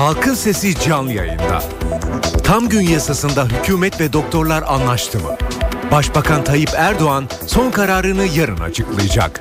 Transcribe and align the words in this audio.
Halkın 0.00 0.34
Sesi 0.34 0.80
canlı 0.80 1.12
yayında. 1.12 1.62
Tam 2.44 2.68
gün 2.68 2.80
yasasında 2.80 3.44
hükümet 3.44 4.00
ve 4.00 4.12
doktorlar 4.12 4.62
anlaştı 4.62 5.18
mı? 5.18 5.36
Başbakan 5.90 6.44
Tayyip 6.44 6.70
Erdoğan 6.76 7.28
son 7.46 7.70
kararını 7.70 8.24
yarın 8.24 8.60
açıklayacak. 8.60 9.40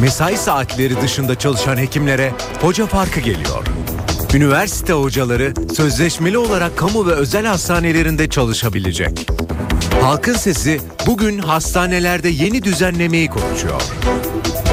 Mesai 0.00 0.36
saatleri 0.36 1.00
dışında 1.00 1.38
çalışan 1.38 1.76
hekimlere 1.76 2.32
hoca 2.60 2.86
farkı 2.86 3.20
geliyor. 3.20 3.66
Üniversite 4.34 4.92
hocaları 4.92 5.54
sözleşmeli 5.74 6.38
olarak 6.38 6.76
kamu 6.76 7.06
ve 7.06 7.12
özel 7.12 7.46
hastanelerinde 7.46 8.28
çalışabilecek. 8.28 9.30
Halkın 10.00 10.34
Sesi 10.34 10.80
bugün 11.06 11.38
hastanelerde 11.38 12.28
yeni 12.28 12.62
düzenlemeyi 12.62 13.28
konuşuyor. 13.28 13.82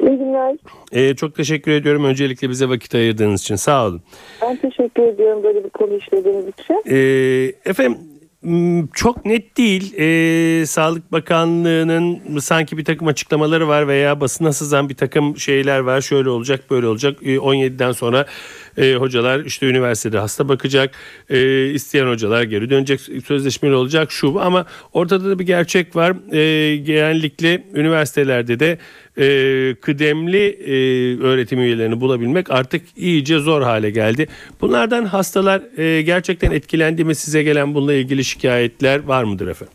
İyi 0.00 0.18
günler. 0.18 0.56
Ee, 0.92 1.14
çok 1.14 1.34
teşekkür 1.34 1.72
ediyorum 1.72 2.04
öncelikle 2.04 2.50
bize 2.50 2.68
vakit 2.68 2.94
ayırdığınız 2.94 3.40
için. 3.40 3.56
Sağ 3.56 3.86
olun. 3.86 4.02
Ben 4.42 4.56
teşekkür 4.56 5.02
ediyorum 5.02 5.42
böyle 5.42 5.64
bir 5.64 5.70
konu 5.70 5.94
işlediğiniz 5.94 6.44
için. 6.48 6.82
Ee, 6.90 7.52
efendim 7.70 7.98
çok 8.94 9.26
net 9.26 9.56
değil. 9.56 9.94
Ee, 9.98 10.66
Sağlık 10.66 11.12
Bakanlığı'nın 11.12 12.38
sanki 12.38 12.78
bir 12.78 12.84
takım 12.84 13.08
açıklamaları 13.08 13.68
var 13.68 13.88
veya 13.88 14.20
basına 14.20 14.52
sızan 14.52 14.88
bir 14.88 14.94
takım 14.94 15.36
şeyler 15.36 15.78
var. 15.78 16.00
Şöyle 16.00 16.28
olacak, 16.30 16.60
böyle 16.70 16.86
olacak. 16.86 17.18
Ee, 17.22 17.36
17'den 17.36 17.92
sonra 17.92 18.26
e, 18.78 18.94
hocalar 18.94 19.40
işte 19.40 19.66
üniversitede 19.66 20.18
hasta 20.18 20.48
bakacak. 20.48 20.94
E, 21.30 21.66
isteyen 21.66 22.06
hocalar 22.06 22.42
geri 22.42 22.70
dönecek. 22.70 23.00
Sözleşmeli 23.26 23.74
olacak 23.74 24.12
şu 24.12 24.40
ama 24.40 24.66
ortada 24.92 25.30
da 25.30 25.38
bir 25.38 25.46
gerçek 25.46 25.96
var. 25.96 26.32
E, 26.32 26.76
genellikle 26.76 27.64
üniversitelerde 27.74 28.60
de 28.60 28.78
e, 29.18 29.74
kıdemli 29.80 30.46
e, 30.46 30.72
öğretim 31.22 31.60
üyelerini 31.60 32.00
bulabilmek 32.00 32.50
artık 32.50 32.82
iyice 32.96 33.38
zor 33.38 33.62
hale 33.62 33.90
geldi. 33.90 34.26
Bunlardan 34.60 35.04
hastalar 35.04 35.78
e, 35.78 36.02
gerçekten 36.02 36.50
etkilendi 36.50 37.04
mi 37.04 37.14
size 37.14 37.42
gelen 37.42 37.74
bununla 37.74 37.94
ilgili 37.94 38.24
şikayetler 38.24 39.04
var 39.04 39.24
mıdır 39.24 39.48
efendim? 39.48 39.74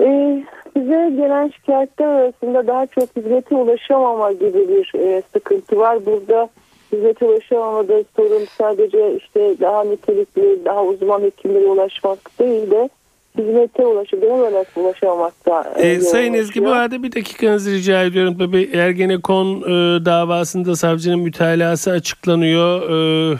Ee, 0.00 0.44
bize 0.76 1.12
gelen 1.16 1.48
şikayetler 1.48 2.06
arasında 2.06 2.66
daha 2.66 2.86
çok 2.86 3.16
hizmete 3.16 3.54
ulaşamama 3.54 4.32
gibi 4.32 4.68
bir 4.68 4.92
e, 4.98 5.22
sıkıntı 5.32 5.76
var. 5.76 6.06
Burada 6.06 6.48
hizmete 6.92 7.24
ulaşamamada 7.24 8.04
sorun 8.16 8.46
sadece 8.58 9.16
işte 9.16 9.54
daha 9.60 9.84
nitelikli, 9.84 10.64
daha 10.64 10.84
uzman 10.84 11.22
hekimlere 11.22 11.66
ulaşmak 11.66 12.18
değil 12.38 12.70
de 12.70 12.88
hizmete 13.38 13.86
ulaşıp 13.86 14.22
genel 14.22 14.40
olarak 14.40 14.66
ulaşamamakta. 14.76 15.74
E, 15.76 16.00
Sayın 16.00 16.34
Ezgi 16.34 16.64
bu 16.64 16.70
arada 16.70 17.02
bir 17.02 17.12
dakikanızı 17.12 17.70
rica 17.70 18.02
ediyorum. 18.02 18.38
Tabii 18.38 18.70
Ergenekon 18.74 19.62
e, 19.62 20.04
davasında 20.04 20.76
savcının 20.76 21.18
mütalası 21.18 21.90
açıklanıyor 21.90 22.90
e, 22.90 23.38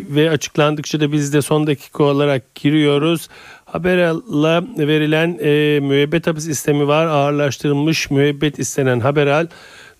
ve 0.00 0.30
açıklandıkça 0.30 1.00
da 1.00 1.12
biz 1.12 1.34
de 1.34 1.42
son 1.42 1.66
dakika 1.66 2.04
olarak 2.04 2.54
giriyoruz. 2.54 3.28
Haberal'a 3.72 4.62
verilen 4.78 5.38
e, 5.40 5.80
müebbet 5.80 6.26
hapis 6.26 6.48
istemi 6.48 6.88
var. 6.88 7.06
Ağırlaştırılmış 7.06 8.10
müebbet 8.10 8.58
istenen 8.58 9.00
Haberal 9.00 9.46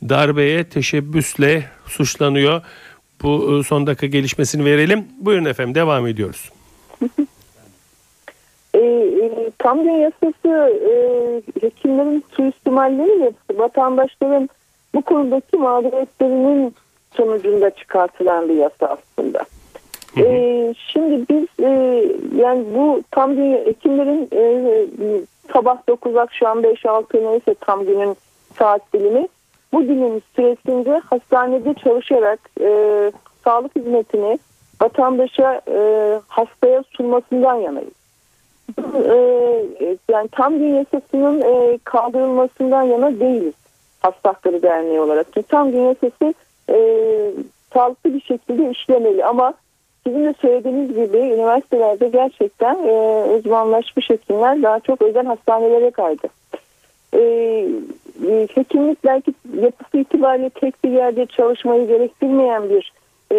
darbeye 0.08 0.64
teşebbüsle 0.64 1.64
suçlanıyor. 1.86 2.62
Bu 3.22 3.60
e, 3.60 3.62
son 3.62 3.86
dakika 3.86 4.06
gelişmesini 4.06 4.64
verelim. 4.64 5.04
Buyurun 5.20 5.44
efendim 5.44 5.74
devam 5.74 6.06
ediyoruz. 6.06 6.50
E, 8.74 8.78
e, 8.78 9.52
yasası 9.92 10.78
e, 10.88 10.92
hekimlerin 11.60 12.24
suistimalleri 12.36 13.20
ve 13.20 13.32
vatandaşların 13.58 14.48
bu 14.94 15.02
konudaki 15.02 15.56
mağduriyetlerinin 15.56 16.74
sonucunda 17.16 17.70
çıkartılan 17.70 18.48
bir 18.48 18.54
yasa 18.54 18.86
aslında. 18.86 19.44
Hı 20.14 20.20
hı. 20.20 20.24
E, 20.24 20.74
şimdi 20.92 21.24
biz 21.30 21.46
e, 21.64 21.70
yani 22.36 22.64
bu 22.74 23.02
tam 23.10 23.36
gün 23.36 23.52
hekimlerin 23.52 24.28
e, 24.32 25.20
sabah 25.52 25.86
9 25.88 26.16
akşam 26.16 26.60
5-6 26.60 27.32
neyse 27.32 27.54
tam 27.60 27.84
günün 27.84 28.16
saat 28.58 28.92
dilimi 28.92 29.28
bu 29.72 29.82
dilim 29.82 30.20
süresince 30.36 31.00
hastanede 31.10 31.74
çalışarak 31.74 32.40
e, 32.60 33.12
sağlık 33.44 33.76
hizmetini 33.76 34.38
vatandaşa 34.82 35.60
e, 35.68 35.80
hastaya 36.28 36.82
sunmasından 36.90 37.54
yanayız. 37.54 37.92
E, 38.94 39.16
yani 40.10 40.28
tam 40.32 40.58
gün 40.58 40.74
yasasının 40.74 41.40
e, 41.40 41.78
kaldırılmasından 41.84 42.82
yana 42.82 43.20
değiliz 43.20 43.54
hasta 44.00 44.30
hakları 44.30 44.62
derneği 44.62 45.00
olarak. 45.00 45.26
Çünkü 45.34 45.48
tam 45.48 45.70
gün 45.70 45.80
yasası 45.80 46.34
e, 46.70 46.76
sağlıklı 47.74 48.14
bir 48.14 48.20
şekilde 48.20 48.70
işlemeli 48.70 49.24
ama 49.24 49.54
sizin 50.10 50.24
de 50.24 50.34
söylediğiniz 50.40 50.88
gibi 50.88 51.16
üniversitelerde 51.16 52.08
gerçekten 52.08 52.74
e, 52.74 53.24
uzmanlaşmış 53.24 54.10
hekimler 54.10 54.62
daha 54.62 54.80
çok 54.80 55.02
özel 55.02 55.26
hastanelere 55.26 55.90
kaydı. 55.90 56.28
E, 57.14 57.20
e, 58.28 58.48
hekimlik 58.54 59.04
belki 59.04 59.34
yapısı 59.62 59.98
itibariyle 59.98 60.50
tek 60.50 60.84
bir 60.84 60.90
yerde 60.90 61.26
çalışmayı 61.26 61.88
gerektirmeyen 61.88 62.70
bir 62.70 62.92
e, 63.32 63.36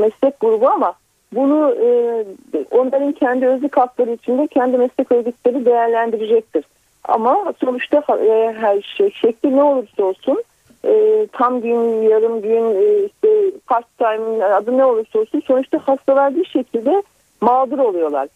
meslek 0.00 0.40
grubu 0.40 0.68
ama 0.68 0.94
bunu 1.32 1.76
e, 1.82 2.24
onların 2.70 3.12
kendi 3.12 3.46
özlük 3.46 3.76
hakları 3.76 4.12
içinde 4.12 4.46
kendi 4.46 4.76
meslek 4.76 5.12
örgütleri 5.12 5.64
değerlendirecektir. 5.64 6.64
Ama 7.04 7.54
sonuçta 7.60 8.02
e, 8.26 8.54
her 8.60 8.82
şey 8.96 9.10
şekli 9.10 9.56
ne 9.56 9.62
olursa 9.62 10.04
olsun 10.04 10.42
e, 10.84 11.26
tam 11.32 11.60
gün, 11.60 12.02
yarım 12.02 12.42
gün, 12.42 12.74
e, 12.74 13.04
işte 13.06 13.28
part 13.66 13.98
time 13.98 14.44
adı 14.44 14.78
ne 14.78 14.84
olursa 14.84 15.18
olsun 15.18 15.42
sonuçta 15.46 15.78
hastalar 15.78 16.36
bir 16.36 16.44
şekilde 16.44 17.02
mağdur 17.40 17.78
oluyorlar. 17.78 18.28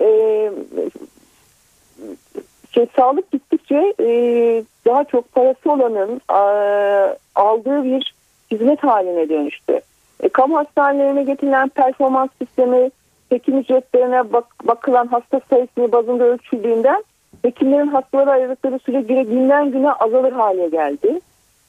E, 0.00 0.08
şey, 2.70 2.86
sağlık 2.96 3.30
gittikçe 3.30 3.94
e, 4.00 4.08
daha 4.86 5.04
çok 5.04 5.32
parası 5.32 5.72
olanın 5.72 6.20
e, 6.30 6.40
aldığı 7.34 7.84
bir 7.84 8.14
hizmet 8.50 8.84
haline 8.84 9.28
dönüştü. 9.28 9.80
E, 10.20 10.28
kamu 10.28 10.56
hastanelerine 10.56 11.22
getirilen 11.22 11.68
performans 11.68 12.30
sistemi 12.38 12.90
hekim 13.28 13.58
ücretlerine 13.58 14.32
bak, 14.32 14.44
bakılan 14.64 15.06
hasta 15.06 15.40
sayısını 15.50 15.92
bazında 15.92 16.24
ölçüldüğünden 16.24 17.04
hekimlerin 17.42 17.86
hastalara 17.86 18.30
ayırdıkları 18.30 18.78
süre 18.78 19.00
güne, 19.00 19.22
günden 19.22 19.70
güne 19.72 19.92
azalır 19.92 20.32
hale 20.32 20.68
geldi. 20.68 21.20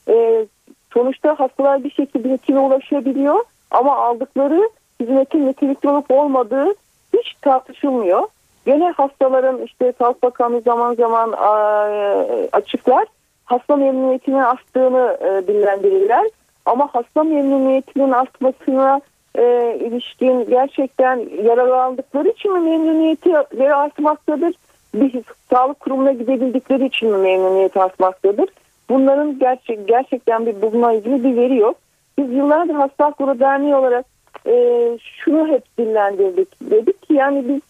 E, 0.08 0.46
sonuçta 0.92 1.40
hastalar 1.40 1.84
bir 1.84 1.90
şekilde 1.90 2.30
hekime 2.30 2.60
ulaşabiliyor 2.60 3.44
ama 3.70 3.96
aldıkları 3.96 4.70
hizmetin 5.00 5.46
nitelikli 5.46 5.88
olup 5.88 6.10
olmadığı 6.10 6.74
hiç 7.12 7.34
tartışılmıyor. 7.42 8.28
Gene 8.66 8.90
hastaların 8.90 9.62
işte 9.62 9.92
Sağlık 9.98 10.22
Bakanlığı 10.22 10.60
zaman 10.60 10.94
zaman 10.94 11.32
açıklar 12.52 13.06
hasta 13.44 13.76
memnuniyetinin 13.76 14.38
arttığını 14.38 15.18
e, 15.20 15.46
dillendirirler. 15.46 16.26
Ama 16.66 16.88
hasta 16.92 17.22
memnuniyetinin 17.24 18.10
artmasına 18.10 19.00
e, 19.38 19.76
ilişkin 19.80 20.46
gerçekten 20.50 21.28
yararlandıkları 21.44 22.28
için 22.28 22.52
mi 22.52 22.70
memnuniyetleri 22.70 23.74
artmaktadır? 23.74 24.54
Bir 24.94 25.22
sağlık 25.50 25.80
kurumuna 25.80 26.12
gidebildikleri 26.12 26.86
için 26.86 27.10
mi 27.10 27.16
memnuniyet 27.16 27.76
artmaktadır? 27.76 28.48
Bunların 28.90 29.38
gerçek, 29.38 29.88
gerçekten 29.88 30.46
bir 30.46 30.62
bununla 30.62 30.92
ilgili 30.92 31.24
bir 31.24 31.36
veri 31.36 31.56
yok. 31.56 31.76
Biz 32.18 32.32
yıllardır 32.32 32.74
Hasta 32.74 33.04
Hakları 33.04 33.40
Derneği 33.40 33.74
olarak 33.74 34.06
e, 34.46 34.52
şunu 35.02 35.48
hep 35.48 35.78
dillendirdik. 35.78 36.48
Dedik 36.70 37.02
ki 37.02 37.14
yani 37.14 37.48
biz 37.48 37.60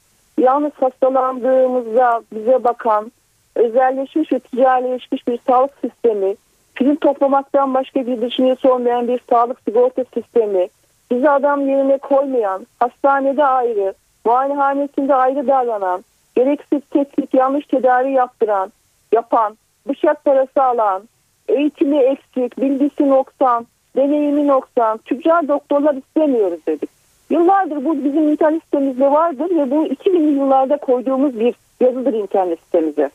yalnız 0.44 0.72
hastalandığımızda 0.72 2.22
bize 2.32 2.64
bakan 2.64 3.12
özelleşmiş 3.54 4.32
ve 4.32 4.38
ticarileşmiş 4.38 5.28
bir 5.28 5.38
sağlık 5.46 5.70
sistemi, 5.80 6.36
prim 6.74 6.96
toplamaktan 6.96 7.74
başka 7.74 8.06
bir 8.06 8.22
düşüncesi 8.22 8.68
olmayan 8.68 9.08
bir 9.08 9.20
sağlık 9.30 9.60
sigorta 9.60 10.04
sistemi, 10.14 10.68
bizi 11.10 11.30
adam 11.30 11.68
yerine 11.68 11.98
koymayan, 11.98 12.66
hastanede 12.80 13.44
ayrı, 13.44 13.94
muayenehanesinde 14.24 15.14
ayrı 15.14 15.46
davranan, 15.46 16.04
gereksiz 16.34 16.80
tetkik, 16.90 17.34
yanlış 17.34 17.66
tedavi 17.66 18.12
yaptıran, 18.12 18.72
yapan, 19.12 19.56
bıçak 19.88 20.24
parası 20.24 20.62
alan, 20.62 21.02
eğitimi 21.48 21.98
eksik, 21.98 22.60
bilgisi 22.60 23.08
noksan, 23.08 23.66
deneyimi 23.96 24.46
noksan, 24.46 24.98
tüccar 24.98 25.48
doktorlar 25.48 25.94
istemiyoruz 25.94 26.60
dedik. 26.66 26.90
Yıllardır 27.30 27.84
bu 27.84 28.04
bizim 28.04 28.28
internet 28.28 28.62
sitemizde 28.62 29.10
vardır 29.10 29.56
ve 29.56 29.70
bu 29.70 29.86
2000'li 29.86 30.38
yıllarda 30.38 30.76
koyduğumuz 30.76 31.40
bir 31.40 31.54
yazıdır 31.80 32.12
internet 32.12 32.60
sitemize. 32.60 33.10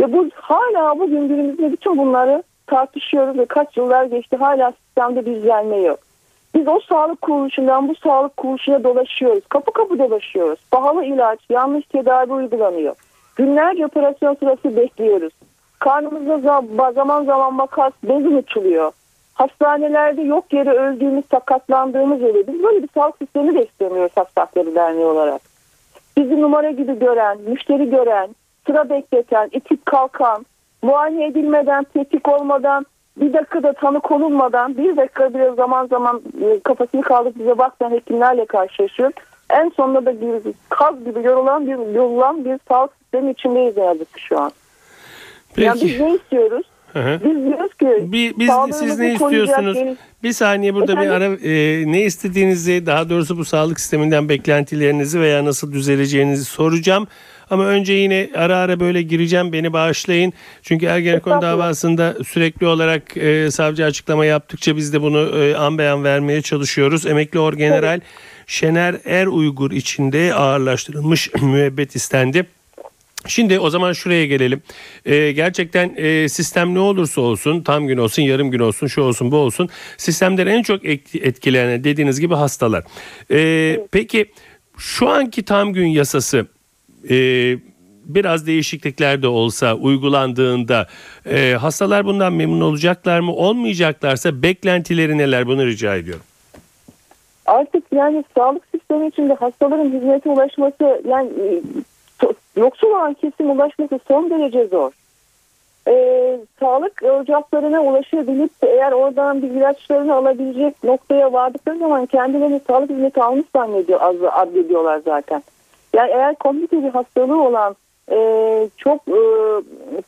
Ve 0.00 0.12
bu 0.12 0.28
hala 0.34 0.98
bugün 0.98 1.28
günümüzde 1.28 1.72
bütün 1.72 1.98
bunları 1.98 2.42
tartışıyoruz 2.66 3.38
ve 3.38 3.46
kaç 3.46 3.76
yıllar 3.76 4.04
geçti 4.04 4.36
hala 4.36 4.72
sistemde 4.72 5.26
bir 5.26 5.34
düzelme 5.34 5.76
yok. 5.76 5.98
Biz 6.54 6.68
o 6.68 6.80
sağlık 6.88 7.22
kuruluşundan 7.22 7.88
bu 7.88 7.94
sağlık 7.94 8.36
kuruluşuna 8.36 8.84
dolaşıyoruz. 8.84 9.46
Kapı 9.48 9.72
kapı 9.72 9.98
dolaşıyoruz. 9.98 10.60
Pahalı 10.70 11.04
ilaç, 11.04 11.40
yanlış 11.50 11.86
tedavi 11.86 12.32
uygulanıyor. 12.32 12.94
Günlerce 13.36 13.86
operasyon 13.86 14.34
sırası 14.34 14.76
bekliyoruz. 14.76 15.32
Karnımızda 15.80 16.62
zaman 16.92 17.24
zaman 17.24 17.54
makas 17.54 17.92
bezin 18.02 18.36
uçuluyor. 18.36 18.92
Hastanelerde 19.34 20.22
yok 20.22 20.52
yere 20.52 20.70
öldüğümüz, 20.70 21.24
sakatlandığımız 21.30 22.22
oluyor. 22.22 22.46
Biz 22.46 22.62
böyle 22.62 22.82
bir 22.82 22.88
sağlık 22.94 23.16
sistemi 23.18 23.54
de 23.54 23.64
istemiyoruz 23.64 24.12
Hasta 24.14 24.48
Derneği 24.56 25.04
olarak. 25.04 25.40
Bizi 26.16 26.40
numara 26.40 26.70
gibi 26.70 26.98
gören, 26.98 27.38
müşteri 27.40 27.90
gören, 27.90 28.28
sıra 28.66 28.90
bekleten, 28.90 29.48
itip 29.52 29.86
kalkan, 29.86 30.46
muayene 30.82 31.26
edilmeden, 31.26 31.84
tetkik 31.84 32.28
olmadan, 32.28 32.86
bir 33.16 33.32
dakikada 33.32 33.72
tanı 33.72 34.00
konulmadan, 34.00 34.76
bir 34.76 34.96
dakika 34.96 35.34
bile 35.34 35.50
zaman 35.50 35.86
zaman 35.86 36.22
e, 36.42 36.60
kafasını 36.60 37.02
kaldırıp 37.02 37.38
bize 37.38 37.58
bakmayan 37.58 37.92
hekimlerle 37.92 38.46
karşılaşıyor. 38.46 39.12
En 39.50 39.68
sonunda 39.68 40.06
da 40.06 40.20
bir 40.20 40.54
kaz 40.68 41.04
gibi 41.04 41.26
yorulan 41.26 41.66
bir 41.66 41.94
yorulan 41.94 42.44
bir 42.44 42.58
sağlık 42.68 42.92
sistemi 43.02 43.30
içindeyiz 43.30 43.76
herhalde 43.76 44.04
şu 44.16 44.40
an. 44.40 44.50
Peki. 45.54 45.66
Yani 45.66 45.80
biz 45.80 46.00
ne 46.00 46.14
istiyoruz? 46.14 46.66
Biz 46.94 47.46
diyoruz 47.46 47.74
ki 47.74 48.12
bir, 48.12 48.38
biz 48.38 48.50
siz 48.72 48.98
ne 48.98 49.12
istiyorsunuz? 49.12 49.76
Bir, 49.76 49.96
bir 50.22 50.32
saniye 50.32 50.74
burada 50.74 50.92
Efendim? 50.92 51.10
bir 51.10 51.14
ara 51.14 51.24
e, 51.24 51.92
ne 51.92 52.02
istediğinizi 52.02 52.86
daha 52.86 53.10
doğrusu 53.10 53.38
bu 53.38 53.44
sağlık 53.44 53.80
sisteminden 53.80 54.28
beklentilerinizi 54.28 55.20
veya 55.20 55.44
nasıl 55.44 55.72
düzeleceğinizi 55.72 56.44
soracağım. 56.44 57.08
Ama 57.50 57.64
önce 57.64 57.92
yine 57.92 58.30
ara 58.34 58.56
ara 58.56 58.80
böyle 58.80 59.02
gireceğim 59.02 59.52
beni 59.52 59.72
bağışlayın. 59.72 60.32
Çünkü 60.62 60.86
Ergenekon 60.86 61.42
davasında 61.42 62.16
sürekli 62.26 62.66
olarak 62.66 63.16
e, 63.16 63.50
savcı 63.50 63.84
açıklama 63.84 64.24
yaptıkça 64.24 64.76
biz 64.76 64.92
de 64.92 65.02
bunu 65.02 65.38
e, 65.38 65.54
an 65.56 65.78
beyan 65.78 66.04
vermeye 66.04 66.42
çalışıyoruz. 66.42 67.06
Emekli 67.06 67.38
Orgeneral 67.38 67.92
evet. 67.92 68.02
Şener 68.46 68.96
Er 69.04 69.26
Uygur 69.26 69.70
içinde 69.70 70.34
ağırlaştırılmış 70.34 71.30
müebbet 71.42 71.96
istendi. 71.96 72.46
Şimdi 73.26 73.58
o 73.58 73.70
zaman 73.70 73.92
şuraya 73.92 74.26
gelelim. 74.26 74.62
Ee, 75.04 75.32
gerçekten 75.32 75.94
e, 75.96 76.28
sistem 76.28 76.74
ne 76.74 76.78
olursa 76.78 77.20
olsun 77.20 77.62
tam 77.62 77.86
gün 77.86 77.98
olsun 77.98 78.22
yarım 78.22 78.50
gün 78.50 78.58
olsun 78.58 78.86
şu 78.86 79.02
olsun 79.02 79.30
bu 79.30 79.36
olsun 79.36 79.68
sistemden 79.96 80.46
en 80.46 80.62
çok 80.62 80.84
etkilenen 80.84 81.84
dediğiniz 81.84 82.20
gibi 82.20 82.34
hastalar. 82.34 82.84
Ee, 83.30 83.80
peki 83.92 84.26
şu 84.78 85.08
anki 85.08 85.44
tam 85.44 85.72
gün 85.72 85.86
yasası 85.86 86.46
e, 87.10 87.16
biraz 88.04 88.46
değişiklikler 88.46 89.22
de 89.22 89.28
olsa 89.28 89.74
uygulandığında 89.74 90.86
e, 91.30 91.52
hastalar 91.60 92.04
bundan 92.04 92.32
memnun 92.32 92.60
olacaklar 92.60 93.20
mı 93.20 93.32
olmayacaklarsa 93.32 94.42
beklentileri 94.42 95.18
neler 95.18 95.46
bunu 95.46 95.66
rica 95.66 95.96
ediyorum. 95.96 96.24
Artık 97.46 97.84
yani 97.92 98.24
sağlık 98.36 98.62
sistemi 98.74 99.08
içinde 99.08 99.34
hastaların 99.34 99.84
hizmete 99.84 100.30
ulaşması 100.30 101.02
yani 101.08 101.28
e, 101.28 101.62
yoksul 102.56 102.88
olan 102.88 103.14
kesim 103.14 103.50
ulaşması 103.50 104.00
son 104.08 104.30
derece 104.30 104.66
zor. 104.66 104.92
Ee, 105.88 106.38
sağlık 106.60 107.02
ocaklarına 107.02 107.82
ulaşabilip 107.82 108.50
eğer 108.62 108.92
oradan 108.92 109.42
bir 109.42 109.50
ilaçlarını 109.50 110.14
alabilecek 110.14 110.84
noktaya 110.84 111.32
vardıkları 111.32 111.78
zaman 111.78 112.06
kendilerini 112.06 112.60
sağlık 112.66 112.90
hizmeti 112.90 113.22
almış 113.22 113.46
zannediyor, 113.56 114.00
addediyorlar 114.32 115.00
zaten. 115.04 115.42
Yani 115.94 116.10
eğer 116.10 116.34
komplike 116.34 116.82
bir 116.82 116.88
hastalığı 116.88 117.42
olan 117.42 117.76
e, 118.12 118.68
çok 118.76 119.00
e, 119.08 119.20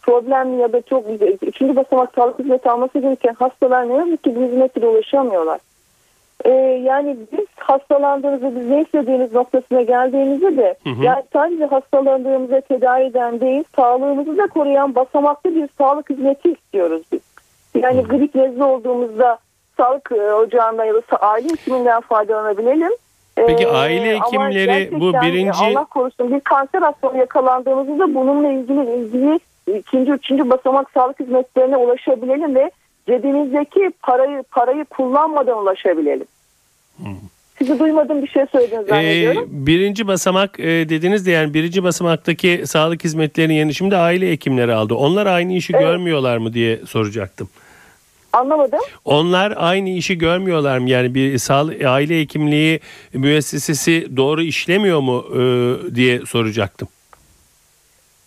problemli 0.03 0.61
ya 0.61 0.73
da 0.73 0.82
çok 0.82 1.05
üçüncü 1.43 1.76
basamak 1.76 2.14
sağlık 2.14 2.38
hizmeti 2.38 2.70
alması 2.70 2.99
gereken 2.99 3.35
hastalar 3.35 3.88
ne 3.88 3.94
yazık 3.94 4.25
ki 4.25 4.37
bu 4.37 4.41
hizmetlere 4.41 4.87
ulaşamıyorlar. 4.87 5.61
E, 6.44 6.50
yani 6.84 7.16
biz 7.32 7.46
hastalandığımızda 7.56 8.60
biz 8.60 8.70
ne 8.70 8.80
istediğimiz 8.80 9.32
noktasına 9.32 9.82
geldiğimizde 9.82 10.56
de 10.56 10.74
hı 10.84 10.90
hı. 10.90 11.04
yani 11.04 11.22
sadece 11.32 11.64
hastalandığımızda 11.64 12.60
tedavi 12.60 13.04
eden 13.04 13.40
değil 13.40 13.64
sağlığımızı 13.76 14.38
da 14.38 14.46
koruyan 14.46 14.94
basamaklı 14.94 15.54
bir 15.54 15.68
sağlık 15.78 16.11
hizmeti 16.11 16.52
istiyoruz 16.52 17.02
biz. 17.12 17.20
Yani 17.75 18.02
hı. 18.02 18.08
grip 18.08 18.34
nezle 18.34 18.64
olduğumuzda 18.64 19.38
sağlık 19.76 20.12
e, 20.12 20.34
ocağından 20.34 20.84
ya 20.84 20.94
da 20.94 21.16
aile 21.16 21.49
hekiminden 21.49 22.00
faydalanabilelim. 22.00 22.92
Peki 23.34 23.64
ee, 23.64 23.70
aile 23.70 24.20
hekimleri 24.20 25.00
bu 25.00 25.12
birinci... 25.12 25.58
Allah 25.64 25.84
korusun 25.84 26.32
bir 26.32 26.40
kanser 26.40 26.82
hastalığı 26.82 27.18
yakalandığımızda 27.18 28.14
bununla 28.14 28.49
ilgili 28.49 28.94
ilgili 28.96 29.40
ikinci, 29.78 30.12
üçüncü 30.12 30.50
basamak 30.50 30.90
sağlık 30.90 31.20
hizmetlerine 31.20 31.76
ulaşabilelim 31.76 32.54
ve 32.54 32.70
cebimizdeki 33.06 33.90
parayı 34.02 34.42
parayı 34.50 34.85
kullanmadan 34.85 35.59
ulaşabilelim. 35.59 36.26
Hmm. 36.97 37.16
Sizi 37.59 37.78
duymadığım 37.78 38.23
bir 38.23 38.28
şey 38.28 38.47
söylediniz 38.52 38.87
zannediyorum. 38.87 39.42
Ee, 39.42 39.66
birinci 39.66 40.06
basamak 40.06 40.61
e, 40.61 40.64
dediniz 40.64 41.26
de 41.26 41.30
yani 41.30 41.54
birinci 41.54 41.85
basamaktaki 41.85 42.62
sağlık 42.66 43.04
hizmetlerinin 43.04 43.54
yerini 43.54 43.75
şimdi 43.75 43.97
aile 43.97 44.30
hekimleri 44.30 44.75
aldı. 44.75 44.94
Onlar 44.94 45.26
aynı 45.26 45.52
işi 45.52 45.73
evet. 45.73 45.82
görmüyorlar 45.82 46.38
mı 46.38 46.52
diye 46.52 46.76
soracaktım. 46.87 47.49
Anlamadım. 48.32 48.80
Onlar 49.04 49.54
aynı 49.56 49.90
işi 49.90 50.18
görmüyorlar 50.18 50.78
mı? 50.78 50.90
Yani 50.90 51.14
bir 51.14 51.38
sağlık 51.38 51.85
aile 51.85 52.21
hekimliği 52.21 52.80
müessesesi 53.12 54.16
doğru 54.16 54.42
işlemiyor 54.42 55.00
mu 55.00 55.25
e, 55.35 55.94
diye 55.94 56.21
soracaktım. 56.26 56.88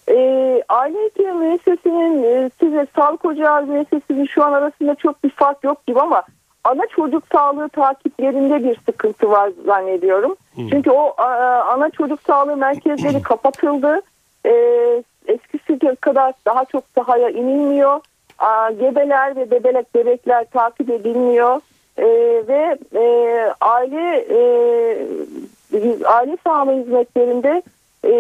E, 0.10 0.64
aile 0.70 1.04
hekimi 1.04 1.32
müessesesinin 1.32 2.24
e, 2.24 2.50
size 2.60 2.88
sağlık 2.96 3.26
ocağı 3.26 3.66
müessesesinin 3.66 4.26
şu 4.26 4.44
an 4.44 4.54
arasında 4.54 4.96
çok 4.96 5.24
bir 5.24 5.30
fark 5.30 5.64
yok 5.64 5.88
gibi 5.88 6.00
ama 6.00 6.24
ana 6.64 6.88
çocuk 6.88 7.24
sağlığı 7.32 7.70
takiplerinde 7.70 8.64
bir 8.64 8.80
sıkıntı 8.86 9.32
var 9.32 9.52
zannediyorum. 9.66 10.36
Hmm. 10.56 10.70
Çünkü 10.70 10.92
o 10.92 11.14
a, 11.18 11.26
ana 11.62 11.90
çocuk 11.90 12.20
sağlığı 12.28 12.58
merkezleri 12.58 13.22
kapatıldı. 13.24 14.02
E, 14.46 14.54
eskisi 15.28 15.96
kadar 16.02 16.34
daha 16.46 16.66
çok 16.66 16.84
sahaya 16.96 17.30
inilmiyor 17.30 18.00
gebeler 18.80 19.36
ve 19.36 19.52
bebelek 19.52 19.96
bebekler 19.96 20.46
takip 20.46 20.90
edilmiyor 20.90 21.62
e, 21.98 22.06
ve 22.48 22.78
e, 22.96 23.04
aile 23.62 24.26
e, 24.30 24.40
aile 26.06 26.38
sağlığı 26.44 26.80
hizmetlerinde 26.80 27.62
e, 28.06 28.12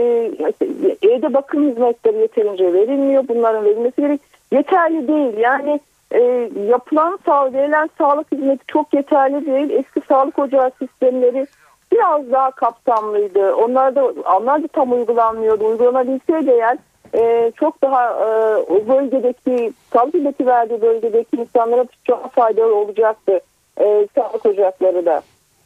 evde 1.01 1.33
bakım 1.33 1.69
hizmetleri 1.69 2.17
yeterince 2.17 2.73
verilmiyor. 2.73 3.27
Bunların 3.27 3.65
verilmesi 3.65 4.01
gerek 4.01 4.21
yeterli 4.51 5.07
değil. 5.07 5.37
Yani 5.37 5.79
e, 6.11 6.49
yapılan 6.69 7.19
sağ, 7.25 7.53
verilen 7.53 7.89
sağlık 7.97 8.31
hizmeti 8.31 8.63
çok 8.67 8.93
yeterli 8.93 9.45
değil. 9.45 9.69
Eski 9.69 10.01
sağlık 10.07 10.39
ocağı 10.39 10.71
sistemleri 10.79 11.47
biraz 11.91 12.31
daha 12.31 12.51
kapsamlıydı. 12.51 13.55
Onlar 13.55 13.95
da, 13.95 14.05
onlar 14.37 14.63
da 14.63 14.67
tam 14.67 14.91
uygulanmıyordu. 14.91 15.65
Uygulanabilseydi 15.65 16.51
eğer 16.51 16.77
e, 17.15 17.51
çok 17.59 17.81
daha 17.81 18.09
e, 18.09 18.55
o 18.55 18.87
bölgedeki 18.87 19.73
sağlık 19.93 20.13
hizmeti 20.13 20.45
verdiği 20.45 20.81
bölgedeki 20.81 21.37
insanlara 21.37 21.85
çok 22.03 22.31
faydalı 22.31 22.75
olacaktı. 22.75 23.39
E, 23.79 24.07
sağlık 24.15 24.45
ocakları 24.45 25.05
da. 25.05 25.21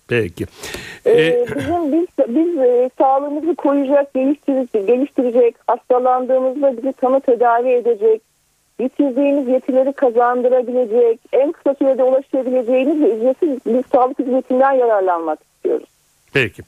Peki. 0.10 0.46
Ee, 1.06 1.12
Ee, 1.12 1.46
bizim 1.56 1.92
biz 1.92 2.08
biz 2.28 2.58
e, 2.58 2.89
sağlığımızı 2.98 3.56
koruyacak, 3.56 4.13
geliştirecek, 4.13 4.88
geliştirecek, 4.88 5.56
hastalandığımızda 5.68 6.78
bizi 6.78 6.94
tanı 6.94 7.22
tedavi 7.22 7.70
edecek, 7.70 8.22
yitirdiğimiz 8.80 9.48
yetileri 9.48 9.94
kazandırabilecek, 9.94 11.20
en 11.34 11.51
kısa 11.51 11.75
sürede 11.75 12.04
ulaşabileceğimiz 12.04 13.01
ve 13.01 13.16
ücretsiz 13.16 13.66
bir 13.66 13.84
sağlık 13.92 14.20
hizmetinden 14.20 14.72
yararlanmak 14.72 15.39
istiyoruz. 15.56 15.89
peki. 16.34 16.63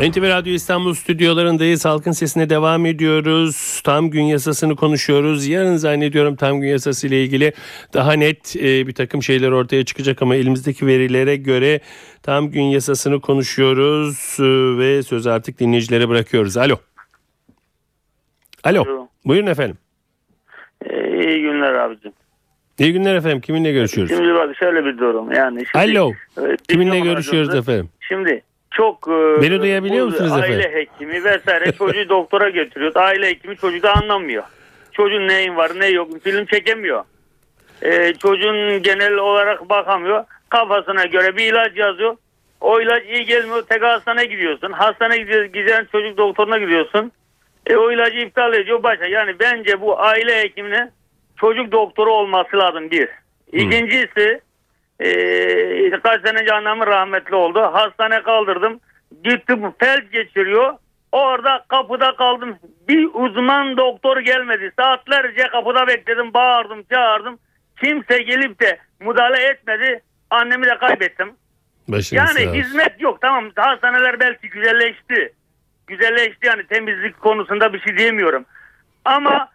NTV 0.00 0.22
Radyo 0.22 0.52
İstanbul 0.52 0.94
stüdyolarındayız. 0.94 1.84
Halkın 1.84 2.12
sesine 2.12 2.50
devam 2.50 2.86
ediyoruz. 2.86 3.80
Tam 3.84 4.10
gün 4.10 4.22
yasasını 4.22 4.76
konuşuyoruz. 4.76 5.46
Yarın 5.46 5.76
zannediyorum 5.76 6.36
tam 6.36 6.60
gün 6.60 6.68
yasası 6.68 7.06
ile 7.06 7.24
ilgili 7.24 7.52
daha 7.94 8.12
net 8.12 8.56
e, 8.56 8.86
bir 8.86 8.94
takım 8.94 9.22
şeyler 9.22 9.50
ortaya 9.50 9.84
çıkacak 9.84 10.22
ama 10.22 10.36
elimizdeki 10.36 10.86
verilere 10.86 11.36
göre 11.36 11.80
tam 12.22 12.50
gün 12.50 12.62
yasasını 12.62 13.20
konuşuyoruz 13.20 14.36
e, 14.38 14.42
ve 14.78 15.02
sözü 15.02 15.30
artık 15.30 15.60
dinleyicilere 15.60 16.08
bırakıyoruz. 16.08 16.56
Alo. 16.56 16.76
Alo. 18.64 18.82
Alo. 18.82 19.08
Buyurun 19.24 19.46
efendim. 19.46 19.78
İyi 21.20 21.42
günler 21.42 21.72
abicim. 21.74 22.12
İyi 22.78 22.92
günler 22.92 23.14
efendim. 23.14 23.40
Kiminle 23.40 23.72
görüşüyoruz? 23.72 24.16
Şimdi 24.16 24.34
bak 24.34 24.56
şöyle 24.56 24.84
bir 24.84 24.98
durum 24.98 25.32
yani. 25.32 25.64
Şimdi, 25.72 25.98
Alo. 25.98 26.12
Evet, 26.40 26.60
Kiminle 26.68 27.00
görüşüyoruz 27.00 27.48
aracımızda- 27.48 27.72
efendim? 27.72 27.88
Şimdi 28.00 28.42
çok 28.70 29.08
e, 29.08 29.42
Beni 29.42 29.60
duyabiliyor 29.60 30.06
bu 30.06 30.10
musunuz 30.10 30.32
aile 30.32 30.54
efendim? 30.56 30.70
hekimi 30.78 31.24
vesaire 31.24 31.72
çocuğu 31.72 32.08
doktora 32.08 32.48
götürüyor. 32.50 32.92
Aile 32.94 33.26
hekimi 33.28 33.56
çocuğu 33.56 33.82
da 33.82 33.94
anlamıyor. 33.94 34.42
Çocuğun 34.92 35.28
neyin 35.28 35.56
var 35.56 35.70
ne 35.78 35.86
yok 35.86 36.08
film 36.24 36.46
çekemiyor. 36.46 37.04
Ee, 37.82 38.12
çocuğun 38.22 38.82
genel 38.82 39.14
olarak 39.14 39.68
bakamıyor. 39.70 40.24
Kafasına 40.48 41.04
göre 41.04 41.36
bir 41.36 41.44
ilaç 41.52 41.76
yazıyor. 41.76 42.16
O 42.60 42.80
ilaç 42.80 43.02
iyi 43.04 43.24
gelmiyor. 43.24 43.62
Tek 43.68 43.82
hastaneye 43.82 44.26
gidiyorsun. 44.26 44.72
Hastaneye 44.72 45.46
giden 45.46 45.86
çocuk 45.92 46.18
doktoruna 46.18 46.58
gidiyorsun. 46.58 47.12
E, 47.66 47.76
o 47.76 47.92
ilacı 47.92 48.18
iptal 48.18 48.54
ediyor 48.54 48.82
başa. 48.82 49.06
Yani 49.06 49.34
bence 49.40 49.80
bu 49.80 50.00
aile 50.00 50.38
hekimine 50.42 50.90
çocuk 51.40 51.72
doktoru 51.72 52.12
olması 52.12 52.56
lazım 52.56 52.90
bir. 52.90 53.08
İkincisi 53.52 54.40
e, 55.00 55.90
kaç 55.90 56.26
sene 56.26 56.38
önce 56.40 56.54
annemin 56.54 56.86
rahmetli 56.86 57.34
oldu. 57.34 57.60
Hastane 57.60 58.22
kaldırdım. 58.22 58.80
Gitti 59.24 59.62
bu 59.62 59.74
felç 59.78 60.12
geçiriyor. 60.12 60.74
Orada 61.12 61.64
kapıda 61.68 62.16
kaldım. 62.16 62.56
Bir 62.88 63.08
uzman 63.14 63.76
doktor 63.76 64.18
gelmedi. 64.18 64.72
Saatlerce 64.78 65.42
kapıda 65.42 65.86
bekledim. 65.86 66.34
Bağırdım 66.34 66.82
çağırdım. 66.92 67.38
Kimse 67.82 68.22
gelip 68.22 68.60
de 68.60 68.78
müdahale 69.00 69.42
etmedi. 69.44 70.02
Annemi 70.30 70.66
de 70.66 70.78
kaybettim. 70.78 71.32
Başınız 71.88 72.22
sağ 72.30 72.40
Yani 72.40 72.50
olsun. 72.50 72.60
hizmet 72.60 73.00
yok 73.00 73.20
tamam 73.20 73.50
hastaneler 73.56 74.20
belki 74.20 74.48
güzelleşti. 74.48 75.32
Güzelleşti 75.86 76.46
yani 76.46 76.66
temizlik 76.66 77.20
konusunda 77.20 77.72
bir 77.72 77.80
şey 77.80 77.98
diyemiyorum. 77.98 78.44
Ama 79.04 79.48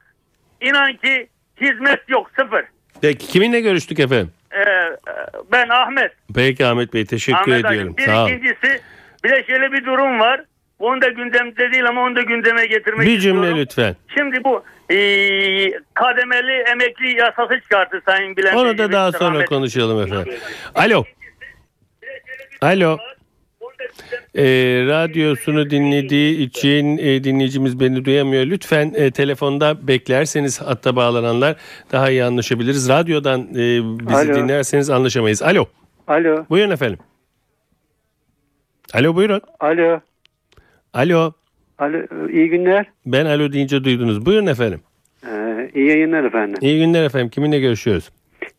inan 0.62 0.94
ki 0.94 1.28
hizmet 1.62 2.10
yok 2.10 2.32
sıfır. 2.40 2.66
Peki 3.02 3.28
kiminle 3.28 3.62
görüştük 3.62 4.00
efendim? 4.00 4.32
Ee, 4.54 4.66
ben 5.52 5.70
Ahmet. 5.70 6.12
Peki 6.36 6.66
Ahmet 6.66 6.94
Bey 6.94 7.06
teşekkür 7.06 7.52
Ahmet 7.52 7.66
ediyorum. 7.66 7.98
Bir 7.98 8.04
Sağ 8.06 8.30
ikincisi 8.30 8.82
bir 9.24 9.30
de 9.30 9.44
şöyle 9.48 9.72
bir 9.72 9.86
durum 9.86 10.20
var. 10.20 10.42
Onu 10.80 11.02
da 11.02 11.08
gündemde 11.08 11.72
değil 11.72 11.86
ama 11.88 12.02
onu 12.02 12.16
da 12.16 12.22
gündeme 12.22 12.66
getirmek 12.66 13.08
Bir 13.08 13.16
istiyorum. 13.18 13.44
cümle 13.44 13.60
lütfen. 13.62 13.96
Şimdi 14.18 14.44
bu 14.44 14.64
e, 14.90 14.98
kademeli 15.94 16.52
emekli 16.72 17.18
yasası 17.18 17.60
çıkarttı 17.62 18.02
Sayın 18.06 18.36
Bülent 18.38 18.56
Onu 18.58 18.78
da 18.78 18.92
daha 18.92 19.12
sonra 19.12 19.30
rahmetli. 19.30 19.46
konuşalım 19.46 20.02
efendim. 20.08 20.34
Alo. 20.76 21.04
Alo. 22.62 22.98
Ee, 24.38 24.44
radyosunu 24.88 25.70
dinlediği 25.70 26.38
için 26.40 26.98
e, 26.98 27.24
dinleyicimiz 27.24 27.80
beni 27.80 28.06
duyamıyor. 28.06 28.46
Lütfen 28.46 28.94
e, 28.96 29.12
telefonda 29.12 29.88
beklerseniz 29.88 30.62
hatta 30.62 30.96
bağlananlar 30.96 31.56
daha 31.92 32.10
iyi 32.10 32.24
anlaşabiliriz. 32.24 32.90
Radyodan 32.90 33.42
e, 33.42 33.82
bizi 34.00 34.16
Alo. 34.16 34.36
dinlerseniz 34.36 34.90
anlaşamayız. 34.90 35.44
Alo. 35.44 35.66
Alo, 36.08 36.46
Buyurun 36.50 36.72
efendim. 36.72 37.00
Alo 38.94 39.16
buyurun. 39.16 39.42
alo, 39.60 40.02
Alo. 40.94 41.34
alo. 41.80 41.98
İyi 42.30 42.50
günler. 42.50 42.86
Ben 43.06 43.26
alo 43.26 43.52
deyince 43.52 43.84
duydunuz. 43.84 44.26
Buyurun 44.26 44.48
efendim. 44.48 44.82
Ee, 45.28 45.72
iyi 45.76 45.88
yayınlar 45.88 46.24
efendim. 46.24 46.56
İyi 46.62 46.80
günler 46.80 47.04
efendim. 47.04 47.30
Kiminle 47.30 47.60
görüşüyoruz? 47.60 48.10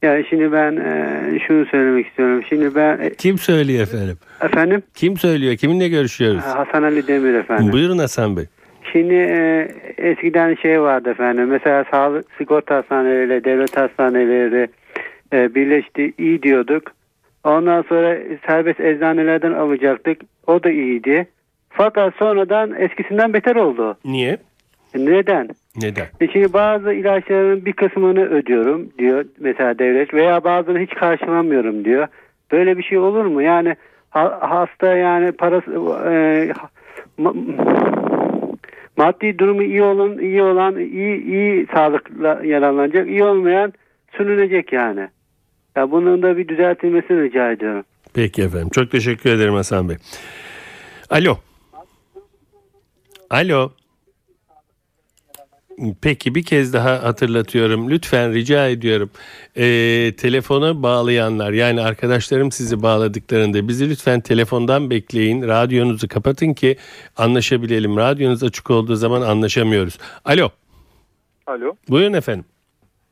Ya 0.02 0.24
şimdi 0.24 0.52
ben 0.52 0.76
e, 0.76 1.38
şunu 1.46 1.66
söylemek 1.66 2.06
istiyorum. 2.06 2.42
Şimdi 2.48 2.74
ben 2.74 2.98
e, 3.00 3.14
Kim 3.14 3.38
söylüyor 3.38 3.82
efendim? 3.82 4.16
efendim 4.40 4.82
Kim 4.94 5.16
söylüyor? 5.16 5.56
Kiminle 5.56 5.88
görüşüyoruz? 5.88 6.42
Hasan 6.44 6.82
Ali 6.82 7.06
Demir 7.06 7.34
efendim. 7.34 7.72
Buyurun 7.72 7.98
Hasan 7.98 8.36
Bey. 8.36 8.44
Şimdi 8.92 9.14
e, 9.14 9.68
eskiden 9.98 10.54
şey 10.54 10.80
vardı 10.82 11.10
efendim. 11.10 11.46
Mesela 11.48 11.84
sağlık 11.90 12.24
sigorta 12.38 12.76
hastaneleriyle 12.76 13.44
devlet 13.44 13.76
hastaneleri 13.76 14.68
e, 15.32 15.54
birleşti 15.54 16.12
iyi 16.18 16.42
diyorduk. 16.42 16.82
Ondan 17.44 17.82
sonra 17.82 18.16
serbest 18.46 18.80
eczanelerden 18.80 19.52
alacaktık. 19.52 20.20
O 20.46 20.62
da 20.62 20.70
iyiydi. 20.70 21.26
Fakat 21.70 22.14
sonradan 22.14 22.74
eskisinden 22.80 23.32
beter 23.32 23.56
oldu. 23.56 23.96
Niye? 24.04 24.38
Neden? 24.96 25.48
Neden? 25.76 26.06
E 26.20 26.28
Şimdi 26.32 26.52
bazı 26.52 26.92
ilaçların 26.92 27.64
bir 27.64 27.72
kısmını 27.72 28.24
ödüyorum 28.24 28.88
diyor 28.98 29.24
mesela 29.40 29.78
devlet 29.78 30.14
veya 30.14 30.44
bazılarını 30.44 30.82
hiç 30.82 30.94
karşılamıyorum 30.94 31.84
diyor. 31.84 32.08
Böyle 32.52 32.78
bir 32.78 32.82
şey 32.82 32.98
olur 32.98 33.24
mu? 33.24 33.42
Yani 33.42 33.76
ha- 34.10 34.38
hasta 34.40 34.96
yani 34.96 35.32
parası 35.32 35.70
e, 35.70 36.52
ma- 37.22 37.36
maddi 38.96 39.38
durumu 39.38 39.62
iyi 39.62 39.82
olan 39.82 40.18
iyi 40.18 40.42
olan 40.42 40.76
iyi 40.78 41.22
iyi 41.24 41.66
sağlıkla 41.74 42.40
yararlanacak, 42.44 43.08
iyi 43.08 43.24
olmayan 43.24 43.72
sürünecek 44.16 44.72
yani. 44.72 45.08
Ya 45.76 45.90
bunun 45.90 46.22
da 46.22 46.36
bir 46.36 46.48
düzeltilmesini 46.48 47.22
rica 47.22 47.50
ediyorum. 47.52 47.84
Peki 48.14 48.42
efendim. 48.42 48.68
Çok 48.72 48.90
teşekkür 48.90 49.30
ederim 49.30 49.54
Hasan 49.54 49.88
Bey. 49.88 49.96
Alo. 51.10 51.36
Alo. 53.30 53.70
Peki 56.02 56.34
bir 56.34 56.42
kez 56.42 56.72
daha 56.72 57.02
hatırlatıyorum. 57.02 57.90
Lütfen 57.90 58.32
rica 58.34 58.68
ediyorum. 58.68 59.10
Ee, 59.56 60.12
telefona 60.16 60.82
bağlayanlar 60.82 61.52
yani 61.52 61.80
arkadaşlarım 61.80 62.52
sizi 62.52 62.82
bağladıklarında 62.82 63.68
bizi 63.68 63.90
lütfen 63.90 64.20
telefondan 64.20 64.90
bekleyin. 64.90 65.42
Radyonuzu 65.42 66.08
kapatın 66.08 66.54
ki 66.54 66.76
anlaşabilelim. 67.16 67.96
Radyonuz 67.96 68.42
açık 68.42 68.70
olduğu 68.70 68.94
zaman 68.96 69.22
anlaşamıyoruz. 69.22 69.98
Alo. 70.24 70.48
Alo, 71.46 71.76
Buyurun 71.88 72.12
efendim. 72.12 72.44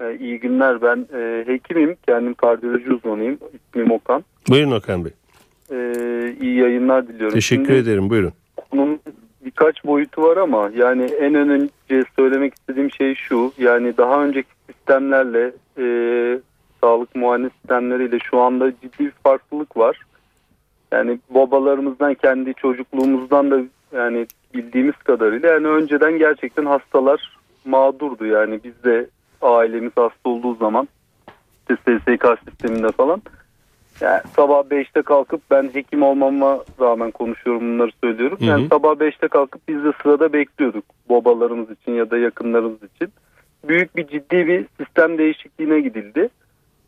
e, 0.01 0.17
iyi 0.21 0.41
günler. 0.41 0.83
Ben 0.83 1.07
e, 1.19 1.45
hekimim, 1.47 1.97
kendim 2.07 2.35
kardiyoloji 2.35 2.93
uzmanıyım. 2.93 3.39
İsmim 3.55 3.91
Okan. 3.91 4.25
Buyurun 4.49 4.71
Okan 4.71 5.05
Bey. 5.05 5.13
E, 5.73 5.77
iyi 6.41 6.57
yayınlar 6.57 7.09
diliyorum. 7.09 7.35
Teşekkür 7.35 7.65
Şimdi 7.65 7.79
ederim. 7.79 8.11
Buyurun. 8.11 8.33
Bunun 8.73 9.01
birkaç 9.45 9.85
boyutu 9.85 10.23
var 10.23 10.37
ama 10.37 10.71
yani 10.75 11.05
en 11.05 11.35
önce 11.35 12.05
söylemek 12.17 12.55
istediğim 12.55 12.91
şey 12.91 13.15
şu. 13.15 13.53
Yani 13.59 13.97
daha 13.97 14.25
önceki 14.25 14.49
sistemlerle 14.67 15.53
e, 15.79 15.87
sağlık 16.81 17.15
muayene 17.15 17.51
sistemleriyle 17.51 18.19
şu 18.19 18.41
anda 18.41 18.71
ciddi 18.71 18.99
bir 18.99 19.11
farklılık 19.11 19.77
var. 19.77 20.01
Yani 20.93 21.19
babalarımızdan 21.31 22.15
kendi 22.15 22.55
çocukluğumuzdan 22.55 23.51
da 23.51 23.61
yani 23.93 24.27
bildiğimiz 24.55 24.97
kadarıyla 24.97 25.49
yani 25.49 25.67
önceden 25.67 26.19
gerçekten 26.19 26.67
hastalar 26.67 27.39
mağdurdu 27.65 28.27
yani 28.27 28.61
biz 28.65 28.85
de 28.85 29.07
ailemiz 29.43 29.93
hasta 29.97 30.31
olduğu 30.31 30.55
zaman 30.55 30.89
işte 31.71 31.99
SSK 31.99 32.27
sisteminde 32.49 32.93
falan 32.93 33.23
yani 34.01 34.21
sabah 34.37 34.65
5'te 34.65 35.03
kalkıp 35.03 35.41
ben 35.51 35.71
hekim 35.73 36.03
olmama 36.03 36.59
rağmen 36.81 37.11
konuşuyorum 37.11 37.63
bunları 37.63 37.91
söylüyorum. 38.05 38.39
Hı 38.41 38.45
hı. 38.45 38.49
Yani 38.49 38.69
sabah 38.69 38.93
5'te 38.93 39.29
kalkıp 39.29 39.69
biz 39.69 39.85
de 39.85 39.93
sırada 40.03 40.33
bekliyorduk 40.33 40.85
babalarımız 41.11 41.71
için 41.71 41.93
ya 41.93 42.11
da 42.11 42.19
yakınlarımız 42.19 42.83
için. 42.83 43.13
Büyük 43.69 43.97
bir 43.97 44.07
ciddi 44.07 44.47
bir 44.47 44.67
sistem 44.81 45.19
değişikliğine 45.19 45.81
gidildi 45.81 46.29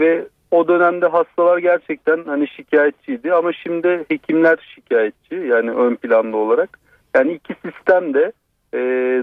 ve 0.00 0.26
o 0.50 0.68
dönemde 0.68 1.06
hastalar 1.06 1.58
gerçekten 1.58 2.24
hani 2.26 2.48
şikayetçiydi 2.48 3.32
ama 3.32 3.52
şimdi 3.52 4.04
hekimler 4.08 4.58
şikayetçi 4.74 5.34
yani 5.34 5.70
ön 5.70 5.96
planda 5.96 6.36
olarak. 6.36 6.78
Yani 7.14 7.32
iki 7.32 7.54
sistem 7.54 8.14
de 8.14 8.32
e, 8.74 8.78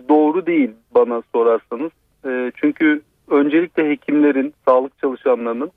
doğru 0.09 0.45
değil 0.45 0.71
bana 0.95 1.23
sorarsanız. 1.35 1.91
E, 2.25 2.51
çünkü 2.55 3.01
öncelikle 3.29 3.89
hekimlerin, 3.89 4.53
sağlık 4.67 4.99
çalışanlarının 4.99 5.71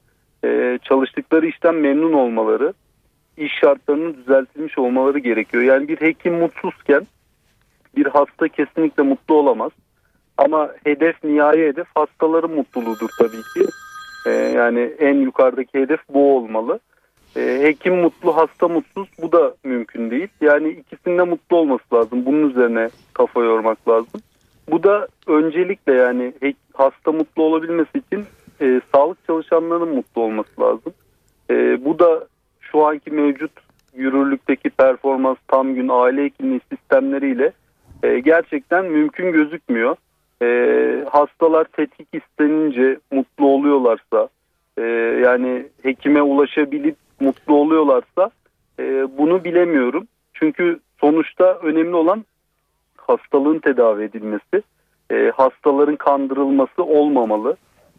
e, 0.47 0.79
çalıştıkları 0.83 1.47
işten 1.47 1.75
memnun 1.75 2.13
olmaları, 2.13 2.73
iş 3.37 3.53
şartlarının 3.61 4.15
düzeltilmiş 4.15 4.79
olmaları 4.79 5.19
gerekiyor. 5.19 5.63
Yani 5.63 5.89
bir 5.89 6.01
hekim 6.01 6.35
mutsuzken 6.35 7.07
bir 7.97 8.07
hasta 8.07 8.49
kesinlikle 8.49 9.03
mutlu 9.03 9.35
olamaz. 9.35 9.73
Ama 10.39 10.71
hedef 10.85 11.25
nihai 11.25 11.59
hedef 11.59 11.87
hastaların 11.95 12.51
mutluluğudur 12.51 13.09
tabii 13.19 13.43
ki. 13.55 13.71
E, 14.27 14.31
yani 14.31 14.81
en 14.99 15.15
yukarıdaki 15.15 15.79
hedef 15.79 16.01
bu 16.09 16.37
olmalı. 16.37 16.81
E, 17.37 17.59
hekim 17.63 17.97
mutlu, 17.97 18.37
hasta 18.37 18.69
mutsuz 18.69 19.09
bu 19.23 19.33
da 19.33 19.55
mümkün 19.65 20.11
değil. 20.11 20.29
Yani 20.41 20.69
ikisinde 20.69 21.23
mutlu 21.23 21.57
olması 21.57 21.95
lazım. 21.95 22.27
Bunun 22.27 22.51
üzerine 22.51 22.91
kafa 23.15 23.41
yormak 23.41 23.89
lazım. 23.89 24.21
Bu 24.71 24.83
da 24.83 25.09
öncelikle 25.27 25.93
yani 25.93 26.33
hasta 26.75 27.13
mutlu 27.13 27.43
olabilmesi 27.43 27.99
için 27.99 28.25
e, 28.61 28.81
sağlık 28.95 29.27
çalışanlarının 29.27 29.95
mutlu 29.95 30.23
olması 30.23 30.61
lazım. 30.61 30.93
E, 31.51 31.85
bu 31.85 31.99
da 31.99 32.27
şu 32.61 32.87
anki 32.87 33.11
mevcut 33.11 33.53
yürürlükteki 33.97 34.71
performans 34.71 35.37
tam 35.49 35.75
gün 35.75 35.89
aile 35.89 36.25
hekimliği 36.25 36.61
sistemleriyle 36.73 37.53
e, 38.03 38.19
gerçekten 38.19 38.85
mümkün 38.85 39.33
gözükmüyor. 39.33 39.97
E, 40.43 40.49
hastalar 41.11 41.65
tetkik 41.65 42.09
istenince 42.13 42.99
mutlu 43.11 43.47
oluyorlarsa 43.47 44.29
e, 44.79 44.83
yani 45.25 45.67
hekime 45.83 46.23
ulaşabilip 46.23 46.97
mutlu 47.21 47.55
oluyorlarsa 47.55 48.31
e, 48.79 49.19
bunu 49.19 49.45
bilemiyorum. 49.45 50.07
Çünkü 50.35 50.81
sonuçta 51.01 51.55
önemli 51.55 51.95
olan 51.95 52.25
hastalığın 52.97 53.59
tedavi 53.59 54.05
edilmesi, 54.05 54.63
e, 55.11 55.33
hastaların 55.37 55.97
kandırılması 55.97 56.85
olmamalı. 56.85 57.57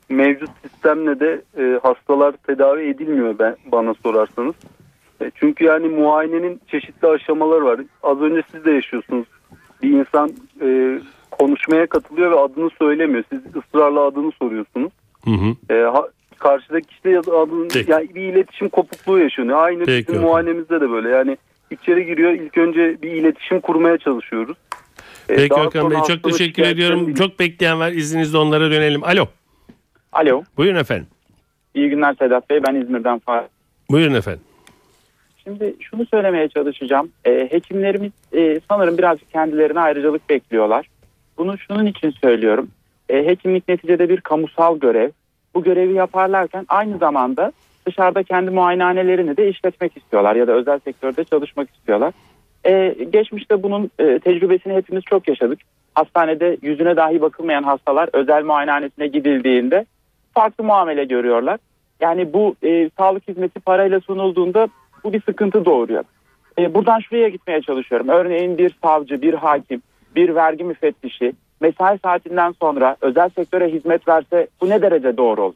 Mevcut 0.10 0.50
sistemle 0.62 1.20
de 1.20 1.42
e, 1.58 1.80
hastalar 1.84 2.32
tedavi 2.32 2.90
edilmiyor 2.90 3.40
ben 3.40 3.56
bana 3.72 3.94
sorarsanız. 3.94 4.56
E, 5.22 5.32
çünkü 5.36 5.66
yani 5.66 5.88
muayenenin 5.88 6.62
çeşitli 6.68 7.08
aşamaları 7.08 7.66
var. 7.66 7.80
Az 8.04 8.22
önce 8.22 8.44
siz 8.52 8.66
de 8.66 8.72
yaşıyorsunuz. 8.72 9.26
Bir 9.84 9.90
insan 9.90 10.32
e, 10.62 11.00
konuşmaya 11.32 11.88
katılıyor 11.88 12.32
ve 12.32 12.40
adını 12.40 12.70
söylemiyor. 12.70 13.24
Siz 13.30 13.42
ısrarla 13.56 14.02
adını 14.02 14.32
soruyorsunuz. 14.32 14.92
Hı 15.26 15.32
hı. 15.32 15.74
E, 15.74 15.84
ha, 15.84 16.08
karşıdaki 16.38 16.88
kişi 16.88 17.04
de 17.04 17.20
adını, 17.20 17.68
Peki. 17.68 17.92
yani 17.92 18.16
bir 18.16 18.22
iletişim 18.22 18.70
kopukluğu 18.70 19.20
yaşanıyor. 19.20 19.58
Aynı 19.64 19.86
Peki 19.86 20.08
bizim 20.08 20.22
muayenemizde 20.22 20.82
de 20.82 20.90
böyle. 20.92 21.10
Yani 21.10 21.38
içeri 21.72 22.06
giriyor 22.06 22.32
ilk 22.32 22.58
önce 22.58 23.02
bir 23.02 23.12
iletişim 23.12 23.60
kurmaya 23.60 23.98
çalışıyoruz. 23.98 24.58
E, 25.30 25.36
Peki 25.36 25.56
sonra 25.56 25.92
Bey 25.92 26.00
çok 26.08 26.24
teşekkür 26.24 26.64
ediyorum. 26.64 27.14
Çok 27.14 27.40
bekleyen 27.40 27.80
var. 27.80 27.92
İzninizle 27.92 28.38
onlara 28.38 28.72
dönelim. 28.72 29.04
Alo. 29.04 29.26
Alo. 30.12 30.44
Buyurun 30.58 30.80
efendim. 30.80 31.08
İyi 31.74 31.90
günler 31.90 32.16
Sedat 32.20 32.50
Bey. 32.50 32.64
Ben 32.68 32.76
İzmir'den 32.76 33.20
Fahri. 33.20 33.48
Buyurun 33.92 34.14
efendim. 34.14 34.42
Şimdi 35.44 35.76
şunu 35.80 36.06
söylemeye 36.06 36.50
çalışacağım. 36.50 37.12
Ee, 37.26 37.48
hekimlerimiz 37.52 38.12
e, 38.34 38.60
sanırım 38.70 38.98
birazcık 38.98 39.32
kendilerine 39.32 39.80
ayrıcalık 39.80 40.30
bekliyorlar. 40.30 40.90
Bunu 41.38 41.58
şunun 41.58 41.86
için 41.86 42.12
söylüyorum. 42.12 42.70
Ee, 43.10 43.26
hekimlik 43.26 43.68
neticede 43.68 44.10
bir 44.10 44.22
kamusal 44.22 44.80
görev. 44.80 45.10
Bu 45.56 45.64
görevi 45.64 45.94
yaparlarken 45.94 46.66
aynı 46.68 46.98
zamanda 46.98 47.52
dışarıda 47.86 48.24
kendi 48.24 48.52
muayenehanelerini 48.52 49.38
de 49.38 49.50
işletmek 49.50 49.98
istiyorlar 49.98 50.36
ya 50.36 50.48
da 50.48 50.52
özel 50.52 50.80
sektörde 50.80 51.24
çalışmak 51.24 51.70
istiyorlar. 51.76 52.14
Ee, 52.66 52.96
geçmişte 53.10 53.64
bunun 53.64 53.92
e, 54.00 54.20
tecrübesini 54.20 54.74
hepimiz 54.74 55.04
çok 55.04 55.28
yaşadık. 55.28 55.60
Hastanede 55.96 56.58
yüzüne 56.62 56.96
dahi 56.96 57.22
bakılmayan 57.22 57.64
hastalar 57.64 58.10
özel 58.14 58.44
muayenehanesine 58.44 59.08
gidildiğinde 59.08 59.86
farklı 60.38 60.64
muamele 60.64 61.04
görüyorlar. 61.06 61.60
Yani 62.00 62.34
bu 62.34 62.56
e, 62.64 62.90
sağlık 62.98 63.28
hizmeti 63.28 63.60
parayla 63.60 64.00
sunulduğunda 64.00 64.68
bu 65.04 65.14
bir 65.14 65.22
sıkıntı 65.22 65.66
doğuruyor. 65.66 66.04
E, 66.60 66.74
buradan 66.74 67.00
şuraya 67.00 67.30
gitmeye 67.30 67.62
çalışıyorum. 67.62 68.10
Örneğin 68.10 68.58
bir 68.58 68.76
savcı, 68.84 69.22
bir 69.22 69.34
hakim, 69.34 69.82
bir 70.16 70.36
vergi 70.36 70.64
müfettişi 70.64 71.34
mesai 71.62 72.00
saatinden 72.00 72.52
sonra 72.52 72.96
özel 73.02 73.30
sektöre 73.30 73.68
hizmet 73.70 74.08
verse 74.08 74.48
bu 74.62 74.70
ne 74.70 74.82
derece 74.82 75.18
doğru 75.18 75.44
olur? 75.44 75.56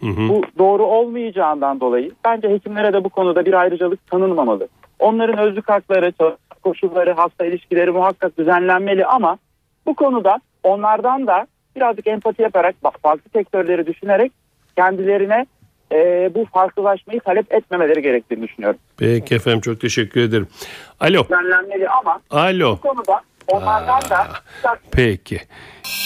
Hı 0.00 0.06
hı. 0.06 0.28
Bu 0.28 0.42
doğru 0.58 0.82
olmayacağından 0.82 1.80
dolayı 1.80 2.10
bence 2.24 2.48
hekimlere 2.48 2.92
de 2.92 3.04
bu 3.04 3.08
konuda 3.08 3.46
bir 3.46 3.54
ayrıcalık 3.54 4.10
tanınmamalı. 4.10 4.68
Onların 4.98 5.38
özlük 5.38 5.68
hakları, 5.68 6.12
koşulları, 6.62 7.12
hasta 7.12 7.46
ilişkileri 7.46 7.90
muhakkak 7.90 8.38
düzenlenmeli 8.38 9.06
ama 9.06 9.38
bu 9.86 9.94
konuda 9.94 10.40
onlardan 10.62 11.26
da 11.26 11.46
birazcık 11.78 12.06
empati 12.06 12.42
yaparak 12.42 12.74
bak, 12.84 12.94
farklı 13.02 13.30
sektörleri 13.32 13.86
düşünerek 13.86 14.32
kendilerine 14.76 15.46
e, 15.92 16.30
bu 16.34 16.46
farklılaşmayı 16.52 17.20
talep 17.20 17.52
etmemeleri 17.52 18.02
gerektiğini 18.02 18.42
düşünüyorum. 18.42 18.80
Peki 18.96 19.34
efendim 19.34 19.60
çok 19.60 19.80
teşekkür 19.80 20.20
ederim. 20.20 20.48
Alo. 21.00 21.24
Düzenlenmeli 21.24 21.88
ama 21.88 22.20
Alo. 22.30 22.72
bu 22.72 22.80
konuda 22.80 23.20
onlardan 23.48 24.00
da 24.10 24.28
Peki. 24.92 25.40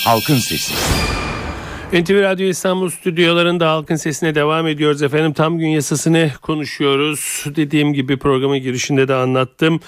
Halkın 0.04 0.35
Sesi. 0.35 0.74
NTV 1.92 2.22
Radyo 2.22 2.46
İstanbul 2.46 2.90
stüdyolarında 2.90 3.70
halkın 3.70 3.96
sesine 3.96 4.35
devam 4.35 4.66
ediyoruz 4.66 5.02
efendim. 5.02 5.32
Tam 5.32 5.58
gün 5.58 5.68
yasasını 5.68 6.30
konuşuyoruz. 6.42 7.44
Dediğim 7.56 7.92
gibi 7.92 8.18
programın 8.18 8.58
girişinde 8.58 9.08
de 9.08 9.14
anlattım. 9.14 9.80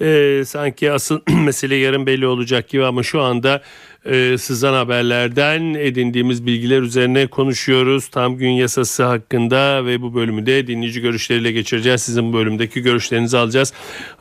Ee, 0.00 0.42
sanki 0.46 0.92
asıl 0.92 1.20
mesele 1.44 1.74
yarın 1.74 2.06
belli 2.06 2.26
olacak 2.26 2.68
gibi 2.68 2.84
ama 2.84 3.02
şu 3.02 3.22
anda 3.22 3.62
e, 4.04 4.38
sızan 4.38 4.72
haberlerden 4.74 5.74
edindiğimiz 5.74 6.46
bilgiler 6.46 6.82
üzerine 6.82 7.26
konuşuyoruz. 7.26 8.08
Tam 8.08 8.36
gün 8.36 8.50
yasası 8.50 9.04
hakkında 9.04 9.86
ve 9.86 10.02
bu 10.02 10.14
bölümü 10.14 10.46
de 10.46 10.66
dinleyici 10.66 11.00
görüşleriyle 11.00 11.52
geçireceğiz. 11.52 12.02
Sizin 12.02 12.32
bu 12.32 12.36
bölümdeki 12.36 12.80
görüşlerinizi 12.82 13.38
alacağız. 13.38 13.72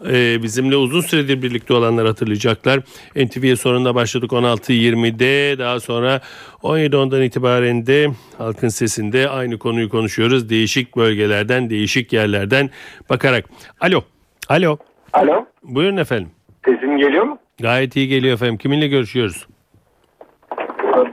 Ee, 0.09 0.43
bizimle 0.43 0.75
uzun 0.75 1.01
süredir 1.01 1.41
birlikte 1.41 1.73
olanlar 1.73 2.07
hatırlayacaklar. 2.07 2.79
NTV'ye 3.15 3.55
sonunda 3.55 3.95
başladık 3.95 4.31
16.20'de 4.31 5.59
daha 5.59 5.79
sonra 5.79 6.21
17.10'dan 6.63 7.21
itibaren 7.21 7.85
de 7.87 8.07
halkın 8.37 8.67
sesinde 8.69 9.29
aynı 9.29 9.59
konuyu 9.59 9.89
konuşuyoruz. 9.89 10.49
Değişik 10.49 10.95
bölgelerden, 10.95 11.69
değişik 11.69 12.13
yerlerden 12.13 12.69
bakarak. 13.09 13.45
Alo, 13.81 14.03
alo. 14.49 14.77
Alo, 15.13 15.45
Buyurun 15.63 15.97
efendim. 15.97 16.29
sesim 16.65 16.97
geliyor 16.97 17.23
mu? 17.23 17.39
Gayet 17.59 17.95
iyi 17.95 18.07
geliyor 18.07 18.33
efendim. 18.33 18.57
Kiminle 18.57 18.87
görüşüyoruz? 18.87 19.47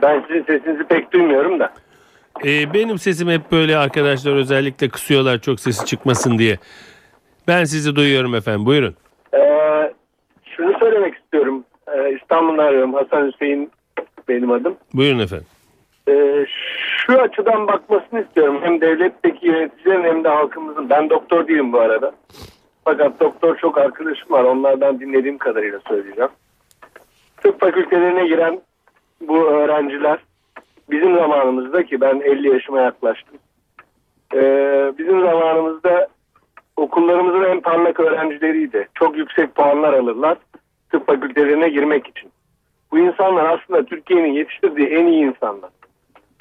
Ben 0.01 0.23
sizin 0.27 0.43
sesinizi 0.43 0.83
pek 0.83 1.11
duymuyorum 1.13 1.59
da. 1.59 1.73
Ee, 2.45 2.73
benim 2.73 2.97
sesim 2.97 3.29
hep 3.29 3.51
böyle 3.51 3.77
arkadaşlar 3.77 4.35
özellikle 4.35 4.89
kısıyorlar 4.89 5.37
çok 5.37 5.59
sesi 5.59 5.85
çıkmasın 5.85 6.37
diye. 6.37 6.57
Ben 7.47 7.63
sizi 7.63 7.95
duyuyorum 7.95 8.35
efendim. 8.35 8.65
Buyurun. 8.65 8.95
Ee, 9.33 9.93
şunu 10.45 10.79
söylemek 10.79 11.15
istiyorum. 11.15 11.63
Ee, 11.87 12.17
İstanbul'dan 12.21 12.63
arıyorum. 12.63 12.93
Hasan 12.93 13.27
Hüseyin 13.31 13.71
benim 14.27 14.51
adım. 14.51 14.75
Buyurun 14.93 15.19
efendim. 15.19 15.47
Ee, 16.09 16.45
şu 17.07 17.21
açıdan 17.21 17.67
bakmasını 17.67 18.21
istiyorum. 18.21 18.59
Hem 18.63 18.81
devletteki 18.81 19.47
yöneticilerin 19.47 20.03
hem 20.03 20.23
de 20.23 20.29
halkımızın. 20.29 20.89
Ben 20.89 21.09
doktor 21.09 21.47
değilim 21.47 21.73
bu 21.73 21.79
arada. 21.79 22.11
Fakat 22.85 23.19
doktor 23.19 23.57
çok 23.57 23.77
arkadaşım 23.77 24.31
var. 24.31 24.43
Onlardan 24.43 24.99
dinlediğim 24.99 25.37
kadarıyla 25.37 25.79
söyleyeceğim. 25.87 26.29
Tıp 27.43 27.59
fakültelerine 27.59 28.27
giren 28.27 28.61
bu 29.21 29.47
öğrenciler 29.47 30.19
bizim 30.89 31.15
zamanımızda 31.15 31.85
ki 31.85 32.01
ben 32.01 32.19
50 32.19 32.47
yaşıma 32.47 32.81
yaklaştım. 32.81 33.37
Ee, 34.33 34.93
bizim 34.97 35.21
zamanımızda 35.21 36.07
okullarımızın 36.77 37.43
en 37.43 37.61
parlak 37.61 37.99
öğrencileriydi. 37.99 38.87
Çok 38.93 39.17
yüksek 39.17 39.55
puanlar 39.55 39.93
alırlar 39.93 40.37
tıp 40.91 41.07
fakültelerine 41.07 41.69
girmek 41.69 42.07
için. 42.07 42.31
Bu 42.91 42.99
insanlar 42.99 43.45
aslında 43.45 43.85
Türkiye'nin 43.85 44.33
yetiştirdiği 44.33 44.87
en 44.87 45.07
iyi 45.07 45.25
insanlar. 45.25 45.69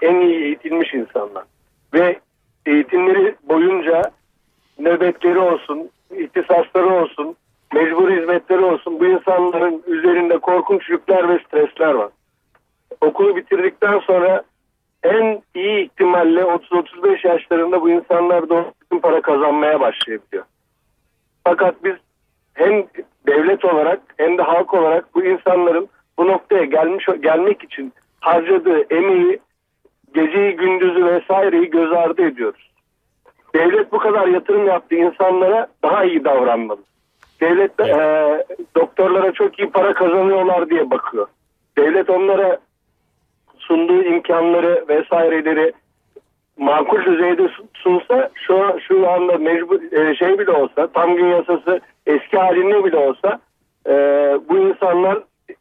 En 0.03 0.21
iyi 0.21 0.45
eğitilmiş 0.45 0.95
insanlar. 0.95 1.45
Ve 1.95 2.19
eğitimleri 2.67 3.35
boyunca 3.49 4.11
nöbetleri 4.79 5.39
olsun, 5.39 5.91
ihtisasları 6.17 6.95
olsun, 6.95 7.37
mecbur 7.75 8.11
hizmetleri 8.11 8.65
olsun 8.65 9.01
bu 9.01 9.07
insanların 9.07 9.83
üzerinde 9.87 10.39
korkunç 10.39 10.91
yükler 10.91 11.29
ve 11.29 11.39
stresler 11.39 11.95
var. 11.95 12.11
Okulu 13.01 13.37
bitirdikten 13.37 13.99
sonra 13.99 14.43
en 15.03 15.43
iyi 15.55 15.85
ihtimalle 15.85 16.41
30-35 16.41 17.29
yaşlarında 17.29 17.83
bu 17.83 17.91
insanlar 17.91 18.49
doğru 18.49 18.73
düzgün 18.83 18.99
para 18.99 19.21
kazanmaya 19.21 19.81
başlayabiliyor. 19.81 20.45
Fakat 21.45 21.85
biz 21.85 21.95
hem 22.55 22.87
devlet 23.27 23.65
olarak 23.65 24.01
hem 24.17 24.39
de 24.39 24.43
halk 24.43 24.75
olarak 24.75 25.15
bu 25.15 25.25
insanların 25.25 25.89
bu 26.19 26.27
noktaya 26.27 26.65
gelmiş 26.65 27.07
gelmek 27.21 27.65
için 27.65 27.93
harcadığı 28.21 28.95
emeği, 28.95 29.39
geceyi, 30.15 30.57
gündüzü 30.57 31.07
vesaireyi 31.07 31.71
göz 31.71 31.93
ardı 31.93 32.23
ediyoruz. 32.23 32.71
Devlet 33.55 33.93
bu 33.93 33.99
kadar 33.99 34.27
yatırım 34.27 34.67
yaptı 34.67 34.95
insanlara 34.95 35.67
daha 35.83 36.05
iyi 36.05 36.25
davranmalı. 36.25 36.81
Devlet 37.41 37.81
e, 37.81 38.45
doktorlara 38.77 39.33
çok 39.33 39.59
iyi 39.59 39.71
para 39.71 39.95
kazanıyorlar 39.95 40.71
diye 40.71 40.91
bakıyor. 40.91 41.27
Devlet 41.79 42.11
onlara 42.11 42.59
sunduğu 43.67 44.03
imkanları 44.03 44.85
vesaireleri 44.89 45.73
makul 46.59 47.05
düzeyde 47.05 47.49
sunsa 47.75 48.31
şu 48.35 48.81
şu 48.89 49.11
anda 49.11 49.39
mecbur 49.39 49.93
e, 49.93 50.15
şey 50.15 50.39
bile 50.39 50.51
olsa 50.51 50.87
tam 50.87 51.17
gün 51.17 51.27
yasası 51.27 51.81
eski 52.07 52.37
halinde 52.37 52.85
bile 52.85 52.97
olsa 52.97 53.41
e, 53.87 53.93
bu 54.49 54.59
insanlar 54.59 55.19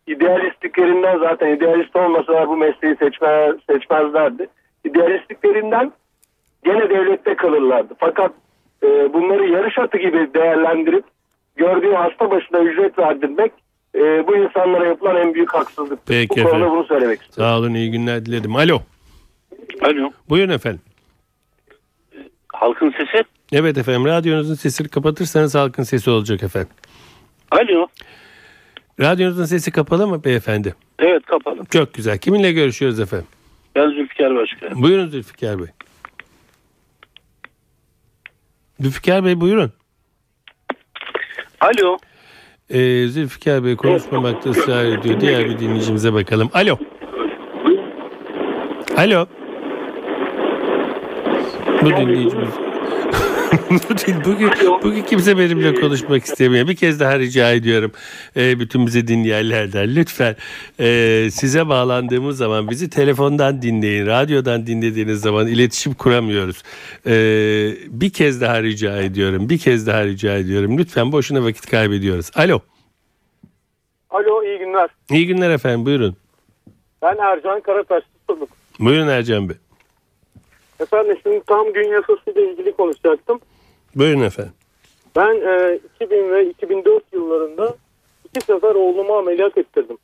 idealistliklerinden 0.07 1.19
zaten 1.19 1.47
idealist 1.47 1.95
olmasalar 1.95 2.49
bu 2.49 2.57
mesleği 2.57 2.95
seçme, 2.95 3.53
seçmezlerdi. 3.69 4.47
İdealistliklerinden 4.83 5.91
gene 6.63 6.89
devlette 6.89 7.35
kalırlardı. 7.35 7.93
Fakat 7.97 8.31
e, 8.83 9.13
bunları 9.13 9.47
yarış 9.47 9.79
atı 9.79 9.97
gibi 9.97 10.33
değerlendirip 10.33 11.05
gördüğü 11.55 11.93
hasta 11.93 12.31
başına 12.31 12.59
ücret 12.59 12.99
verdirmek 12.99 13.51
e, 13.95 14.27
bu 14.27 14.35
insanlara 14.37 14.87
yapılan 14.87 15.15
en 15.15 15.33
büyük 15.33 15.53
haksızlık. 15.53 15.99
Peki 16.05 16.29
bu 16.29 16.33
konuda 16.35 16.49
efendim. 16.49 16.69
bunu 16.71 16.83
söylemek 16.85 17.21
istiyorum. 17.21 17.53
Sağ 17.53 17.59
olun 17.59 17.73
iyi 17.73 17.91
günler 17.91 18.25
dilerim. 18.25 18.55
Alo. 18.55 18.81
Alo. 19.81 20.11
Buyurun 20.29 20.51
efendim. 20.53 20.81
Halkın 22.53 22.91
sesi. 22.91 23.23
Evet 23.51 23.77
efendim 23.77 24.05
radyonuzun 24.05 24.55
sesini 24.55 24.87
kapatırsanız 24.87 25.55
halkın 25.55 25.83
sesi 25.83 26.09
olacak 26.09 26.43
efendim. 26.43 26.73
Alo. 27.51 27.87
Radyonuzun 28.99 29.45
sesi 29.45 29.71
kapalı 29.71 30.07
mı 30.07 30.23
beyefendi? 30.23 30.75
Evet 30.99 31.25
kapalı. 31.25 31.65
Çok 31.71 31.93
güzel. 31.93 32.17
Kiminle 32.17 32.51
görüşüyoruz 32.51 32.99
efendim? 32.99 33.27
Ben 33.75 33.89
Zülfikar 33.89 34.35
Başkan. 34.35 34.81
Buyurun 34.81 35.09
Zülfikar 35.09 35.59
Bey. 35.59 35.67
Zülfikar 38.79 39.25
Bey 39.25 39.41
buyurun. 39.41 39.71
Alo. 41.61 41.97
Ee, 42.69 43.07
Zülfikar 43.07 43.63
Bey 43.63 43.75
konuşmamakta 43.75 44.49
ısrar 44.49 44.85
ediyor. 44.85 45.19
Diğer 45.19 45.45
bir 45.49 45.59
dinleyicimize 45.59 46.13
bakalım. 46.13 46.49
Alo. 46.53 46.77
Alo. 48.97 49.25
Bu 51.81 51.89
dinleyicimiz. 51.89 52.49
Bu 53.69 53.97
değil, 53.97 54.17
bugün, 54.25 54.49
bugün 54.83 55.03
kimse 55.03 55.37
benimle 55.37 55.75
konuşmak 55.75 56.23
istemiyor. 56.23 56.67
Bir 56.67 56.75
kez 56.75 56.99
daha 56.99 57.19
rica 57.19 57.51
ediyorum 57.51 57.91
e, 58.37 58.59
bütün 58.59 58.87
bizi 58.87 59.07
dinleyenlerden 59.07 59.95
lütfen 59.95 60.35
e, 60.79 61.27
size 61.31 61.69
bağlandığımız 61.69 62.37
zaman 62.37 62.69
bizi 62.69 62.89
telefondan 62.89 63.61
dinleyin, 63.61 64.05
radyodan 64.05 64.67
dinlediğiniz 64.67 65.21
zaman 65.21 65.47
iletişim 65.47 65.93
kuramıyoruz. 65.93 66.63
E, 67.07 67.13
bir 67.87 68.09
kez 68.09 68.41
daha 68.41 68.63
rica 68.63 69.01
ediyorum, 69.01 69.49
bir 69.49 69.57
kez 69.57 69.87
daha 69.87 70.05
rica 70.05 70.37
ediyorum. 70.37 70.77
Lütfen 70.77 71.11
boşuna 71.11 71.43
vakit 71.43 71.69
kaybediyoruz. 71.71 72.31
Alo, 72.35 72.59
Alo 74.09 74.43
iyi 74.43 74.59
günler. 74.59 74.89
iyi 75.11 75.27
günler 75.27 75.49
efendim 75.49 75.85
buyurun. 75.85 76.15
Ben 77.01 77.17
Ercan 77.17 77.61
Karataş. 77.61 78.03
Buyurun 78.79 79.07
Ercan 79.07 79.49
Bey. 79.49 79.55
Efendim 80.85 81.17
şimdi 81.23 81.41
tam 81.47 81.73
gün 81.73 81.87
yasası 81.89 82.31
ile 82.31 82.51
ilgili 82.51 82.71
konuşacaktım. 82.71 83.39
Buyurun 83.95 84.21
efendim. 84.21 84.53
Ben 85.15 85.35
e, 85.35 85.79
2000 85.95 86.31
ve 86.31 86.49
2004 86.49 87.03
yıllarında 87.13 87.75
iki 88.25 88.45
sefer 88.45 88.75
oğlumu 88.75 89.13
ameliyat 89.13 89.57
ettirdim. 89.57 89.97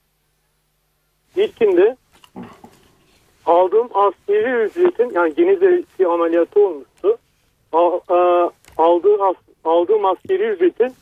İlkinde 1.36 1.98
aldığım 3.46 3.88
askeri 3.94 4.64
ücretin 4.64 5.10
yani 5.10 5.36
Genize'si 5.36 6.08
ameliyatı 6.08 6.60
olmuştu. 6.66 7.18
Al, 7.72 8.00
e, 8.10 8.50
aldığı, 8.78 9.24
as, 9.24 9.36
aldığım 9.66 10.06
askeri 10.06 10.44
ücretin 10.44 10.94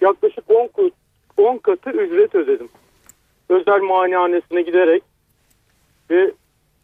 yaklaşık 0.00 0.50
10, 0.50 0.66
ku- 0.66 0.92
10 1.36 1.58
katı 1.58 1.90
ücret 1.90 2.34
ödedim. 2.34 2.68
Özel 3.48 3.80
muayenehanesine 3.80 4.62
giderek 4.62 5.02
ve 6.10 6.32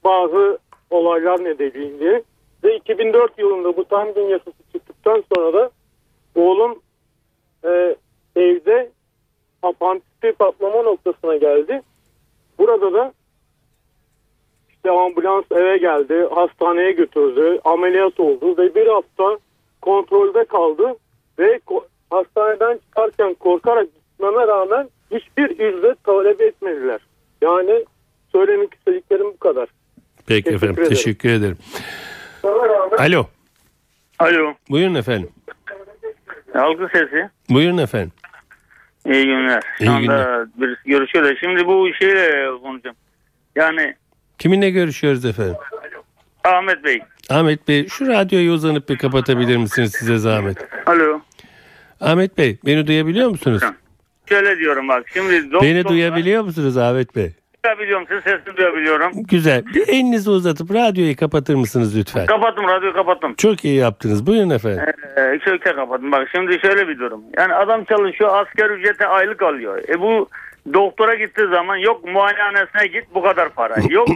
bazı 0.05 0.59
olaylar 0.90 1.44
nedeniyle 1.44 2.22
ve 2.64 2.77
2004 2.77 3.38
yılında 3.38 3.77
bu 3.77 3.85
gün 4.14 4.29
yasası 4.29 4.57
çıktıktan 4.72 5.24
sonra 5.35 5.53
da 5.53 5.70
oğlum 6.35 6.79
e, 7.64 7.96
evde 8.37 8.90
apantisi 9.62 10.33
patlama 10.38 10.83
noktasına 10.83 11.37
geldi. 11.37 11.83
Burada 12.59 12.92
da 12.92 13.12
işte 14.70 14.90
ambulans 14.90 15.44
eve 15.51 15.79
geldi, 15.79 16.29
hastaneye 16.35 16.92
götürdü, 16.92 17.61
ameliyat 17.64 18.20
oldu 18.20 18.59
ve 18.59 18.74
bir 18.74 18.87
hafta 18.87 19.38
kontrolde 19.83 20.44
kaldı 20.44 20.94
ve 21.38 21.61
hastaneden 22.11 22.79
çıkarken 22.79 23.35
korkarak 23.35 23.87
gitmeme 23.94 24.46
rağmen 24.46 24.88
hiçbir 25.11 25.51
ücret 25.51 26.05
talep 26.05 26.40
etmediler. 26.40 27.01
Yani 27.42 27.85
söylemek 28.33 28.74
istediklerim 28.74 29.27
bu 29.27 29.38
kadar. 29.38 29.68
Peki 30.28 30.44
Teşekkür 30.44 30.56
efendim 30.56 30.74
ederim. 30.82 30.88
teşekkür 30.88 31.28
ederim. 31.30 31.56
Alo, 32.98 33.26
Alo. 34.18 34.54
buyurun 34.70 34.94
efendim. 34.94 35.28
Halkın 36.52 36.88
sesi. 36.88 37.28
Buyurun 37.50 37.78
efendim. 37.78 38.12
İyi 39.06 39.24
günler. 39.24 39.62
Şu 39.78 39.84
İyi 39.84 39.90
anda 39.90 40.46
birisi 40.56 40.82
görüşüyor 40.90 41.24
da 41.24 41.36
şimdi 41.36 41.66
bu 41.66 41.88
şeyle 41.98 42.46
konuşacağım. 42.62 42.96
Yani 43.56 43.94
Kiminle 44.38 44.70
görüşüyoruz 44.70 45.24
efendim? 45.24 45.54
Ahmet 46.44 46.84
Bey. 46.84 47.00
Ahmet 47.30 47.68
Bey 47.68 47.88
şu 47.88 48.06
radyoyu 48.06 48.52
uzanıp 48.52 48.88
bir 48.88 48.98
kapatabilir 48.98 49.56
misiniz 49.56 49.92
size 49.98 50.18
zahmet? 50.18 50.58
Alo. 50.86 51.20
Ahmet 52.00 52.38
Bey 52.38 52.58
beni 52.66 52.86
duyabiliyor 52.86 53.28
musunuz? 53.30 53.62
Şöyle 54.28 54.58
diyorum 54.58 54.88
bak 54.88 55.04
şimdi 55.12 55.52
doktor... 55.52 55.66
Beni 55.66 55.84
duyabiliyor 55.84 56.42
musunuz 56.42 56.76
Ahmet 56.76 57.16
Bey? 57.16 57.32
Duyabiliyorum 57.64 58.06
sizin 58.08 58.20
sesini 58.20 58.56
duyabiliyorum. 58.56 59.12
Güzel. 59.14 59.66
Bir 59.74 59.88
elinizi 59.88 60.30
uzatıp 60.30 60.74
radyoyu 60.74 61.16
kapatır 61.16 61.54
mısınız 61.54 61.96
lütfen? 61.98 62.26
Kapattım 62.26 62.68
radyoyu 62.68 62.94
kapattım. 62.94 63.34
Çok 63.34 63.64
iyi 63.64 63.74
yaptınız. 63.78 64.26
Buyurun 64.26 64.50
efendim. 64.50 64.84
Ee, 65.16 65.38
şöyle 65.44 65.58
kapattım. 65.58 66.12
Bak 66.12 66.28
şimdi 66.34 66.58
şöyle 66.60 66.88
bir 66.88 66.98
durum. 66.98 67.22
Yani 67.36 67.54
adam 67.54 67.84
çalışıyor 67.84 68.30
asker 68.44 68.70
ücrete 68.70 69.06
aylık 69.06 69.42
alıyor. 69.42 69.82
E 69.88 70.00
bu 70.00 70.28
doktora 70.74 71.14
gittiği 71.14 71.46
zaman 71.50 71.76
yok 71.76 72.04
muayenehanesine 72.04 72.86
git 72.86 73.04
bu 73.14 73.22
kadar 73.22 73.48
para. 73.48 73.74
Yok 73.90 74.08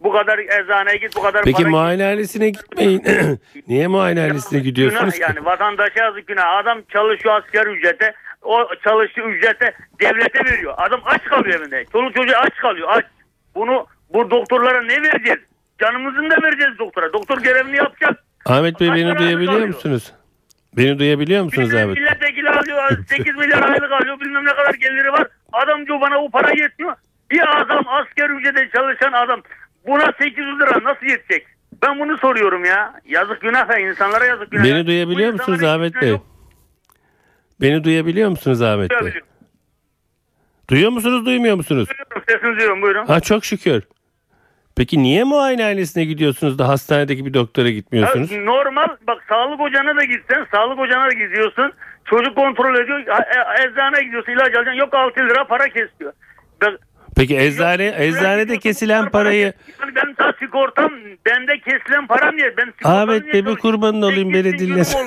bu 0.00 0.12
kadar 0.12 0.38
eczaneye 0.38 0.96
git 0.96 1.16
bu 1.16 1.22
kadar 1.22 1.42
Peki 1.44 1.62
para. 1.62 1.70
muayenehanesine 1.70 2.50
gitmeyin. 2.50 3.02
Niye 3.68 3.86
muayenehanesine 3.86 4.60
gidiyorsunuz? 4.60 5.14
Günah 5.14 5.28
yani 5.28 5.44
vatandaşa 5.44 6.04
yazık 6.04 6.26
günah. 6.26 6.56
Adam 6.56 6.78
çalışıyor 6.92 7.34
asker 7.42 7.66
ücrete. 7.66 8.14
O 8.42 8.68
çalıştığı 8.84 9.20
ücrete 9.20 9.74
devlete 10.00 10.52
veriyor. 10.52 10.74
Adam 10.76 11.00
aç 11.04 11.24
kalıyor 11.24 11.60
evinde. 11.60 11.84
Çoluk 11.92 12.16
çocuğu 12.16 12.36
aç 12.36 12.56
kalıyor 12.56 12.88
aç. 12.90 13.04
Bunu 13.54 13.86
bu 14.14 14.30
doktorlara 14.30 14.82
ne 14.82 15.02
vereceğiz? 15.02 15.38
Canımızın 15.80 16.30
da 16.30 16.42
vereceğiz 16.42 16.78
doktora. 16.78 17.12
Doktor 17.12 17.38
görevini 17.42 17.76
yapacak. 17.76 18.24
Ahmet 18.46 18.80
Bey 18.80 18.88
Kaç 18.88 18.96
beni 18.98 19.18
duyabiliyor 19.18 19.52
alıyor? 19.52 19.66
musunuz? 19.68 20.12
Beni 20.76 20.98
duyabiliyor 20.98 21.44
musunuz 21.44 21.68
Bilmem 21.68 21.84
Ahmet 21.84 21.98
milletvekili 21.98 22.50
alıyor. 22.50 23.04
8 23.08 23.36
milyar 23.36 23.62
aylık 23.62 23.92
alıyor. 23.92 24.20
Bilmem 24.20 24.44
ne 24.44 24.50
kadar 24.54 24.74
geliri 24.74 25.12
var. 25.12 25.26
Adam 25.52 25.86
diyor 25.86 26.00
bana 26.00 26.18
o 26.18 26.30
para 26.30 26.50
yetmiyor. 26.50 26.94
Bir 27.30 27.60
adam 27.60 27.84
asker 27.88 28.30
ücrete 28.30 28.68
çalışan 28.76 29.12
adam 29.12 29.42
buna 29.86 30.12
800 30.18 30.60
lira 30.60 30.84
nasıl 30.84 31.06
yetecek? 31.06 31.46
Ben 31.82 31.98
bunu 31.98 32.18
soruyorum 32.18 32.64
ya. 32.64 32.92
Yazık 33.04 33.40
günah 33.40 33.70
ya. 33.70 33.78
insanlara 33.78 34.24
yazık 34.24 34.50
günah. 34.50 34.64
Beni 34.64 34.86
duyabiliyor 34.86 35.32
musunuz 35.32 35.62
Ahmet 35.62 36.02
Bey? 36.02 36.08
yok. 36.10 36.26
Beni 37.60 37.84
duyabiliyor 37.84 38.30
musunuz 38.30 38.62
Ahmet 38.62 38.90
Bey? 38.90 38.98
Duyabiliyorum. 38.98 39.28
Duyuyor 40.70 40.90
musunuz 40.90 41.26
duymuyor 41.26 41.56
musunuz? 41.56 41.88
Sesinizi 42.28 42.56
duyuyorum 42.58 42.82
buyurun. 42.82 43.06
Ha 43.06 43.20
çok 43.20 43.44
şükür. 43.44 43.82
Peki 44.76 45.02
niye 45.02 45.24
muayenehanesine 45.24 46.04
gidiyorsunuz 46.04 46.58
da 46.58 46.68
hastanedeki 46.68 47.26
bir 47.26 47.34
doktora 47.34 47.70
gitmiyorsunuz? 47.70 48.30
Ya 48.32 48.40
normal 48.40 48.86
bak 49.06 49.24
sağlık 49.28 49.60
ocağına 49.60 49.96
da 49.96 50.04
gitsen 50.04 50.46
sağlık 50.54 50.78
ocağına 50.78 51.06
da 51.06 51.12
gidiyorsun. 51.14 51.72
Çocuk 52.04 52.36
kontrol 52.36 52.74
ediyor. 52.74 52.98
e- 53.00 53.62
Eczaneye 53.68 54.04
gidiyorsun 54.04 54.32
ilaç 54.32 54.46
alacaksın. 54.54 54.72
Yok 54.72 54.94
6 54.94 55.20
lira 55.20 55.46
para 55.46 55.68
kesiyor. 55.68 56.12
Ben, 56.62 56.78
Peki 57.16 57.36
eczane 57.38 57.94
eczanede 57.98 58.58
kesilen 58.58 59.10
parayı 59.10 59.52
Yani 59.80 59.94
benim 59.96 60.14
ta 60.14 60.32
sigortam 60.38 60.90
bende 61.26 61.58
kesilen 61.58 62.06
param 62.06 62.36
niye? 62.36 62.56
Ben 62.56 62.72
Ahmet 62.84 63.32
Bey 63.34 63.46
bir 63.46 63.54
kurbanın 63.56 64.02
olayım 64.02 64.32
beni 64.34 64.50
800 64.50 64.70
dinlesin. 64.70 64.98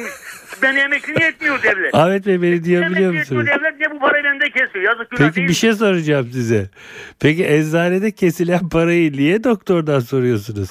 Ben 0.62 0.76
emekli 0.76 1.24
yetmiyor 1.24 1.64
devlet. 1.64 1.96
Ahmet 1.96 2.26
Bey 2.26 2.42
beni 2.42 2.66
duyabiliyor 2.66 3.14
musunuz? 3.14 3.48
yetmiyor 3.48 3.60
devlet 3.60 3.80
niye 3.80 3.92
bu 3.92 4.00
parayı 4.00 4.24
bende 4.24 4.46
kesiyor? 4.50 4.86
Yazık 4.86 5.10
günah 5.12 5.20
Peki 5.28 5.36
değil 5.36 5.48
bir 5.50 5.54
şey 5.54 5.74
soracağım 5.74 6.30
size. 6.32 6.70
Peki 7.20 7.46
eczanede 7.48 8.12
kesilen 8.12 8.70
parayı 8.70 9.12
niye 9.14 9.44
doktordan 9.44 10.00
soruyorsunuz? 10.00 10.70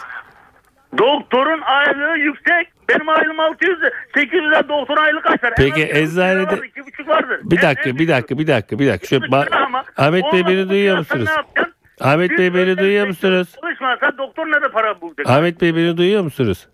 Doktorun 0.99 1.61
aylığı 1.61 2.19
yüksek. 2.19 2.69
Benim 2.89 3.09
aylığım 3.09 3.41
600 3.41 3.79
800 4.15 4.45
lira 4.45 4.69
doktor 4.69 4.99
aylığı 4.99 5.23
kaç 5.23 5.45
var? 5.45 5.53
Peki, 5.57 5.83
En 5.83 6.03
az 6.03 6.11
iki 6.13 6.21
eczanede- 6.21 6.47
vardır, 6.47 6.65
iki 6.65 6.81
buçuk 6.87 7.09
vardır. 7.09 7.41
Bir 7.43 7.63
dakika 7.63 7.99
bir 7.99 8.09
dakika 8.09 8.39
bir 8.39 8.47
dakika 8.47 8.79
bir 8.79 8.89
dakika. 8.89 9.07
Şöyle 9.07 9.27
ba- 9.27 9.83
Ahmet 9.97 10.25
Bey 10.33 10.47
beni 10.47 10.69
duyuyor 10.69 10.99
musunuz? 10.99 11.29
ne? 11.57 11.65
Ahmet 12.01 12.31
Bey 12.39 12.55
beni 12.55 12.79
duyuyor 12.79 13.07
musunuz? 13.07 13.49
Çalışmasa 13.61 14.19
doktor 14.19 14.47
ne 14.47 14.63
de 14.63 14.69
para 14.73 15.01
bulacak? 15.01 15.27
Ahmet 15.31 15.61
Bey 15.61 15.77
beni 15.77 15.97
duyuyor 15.97 16.23
musunuz? 16.23 16.67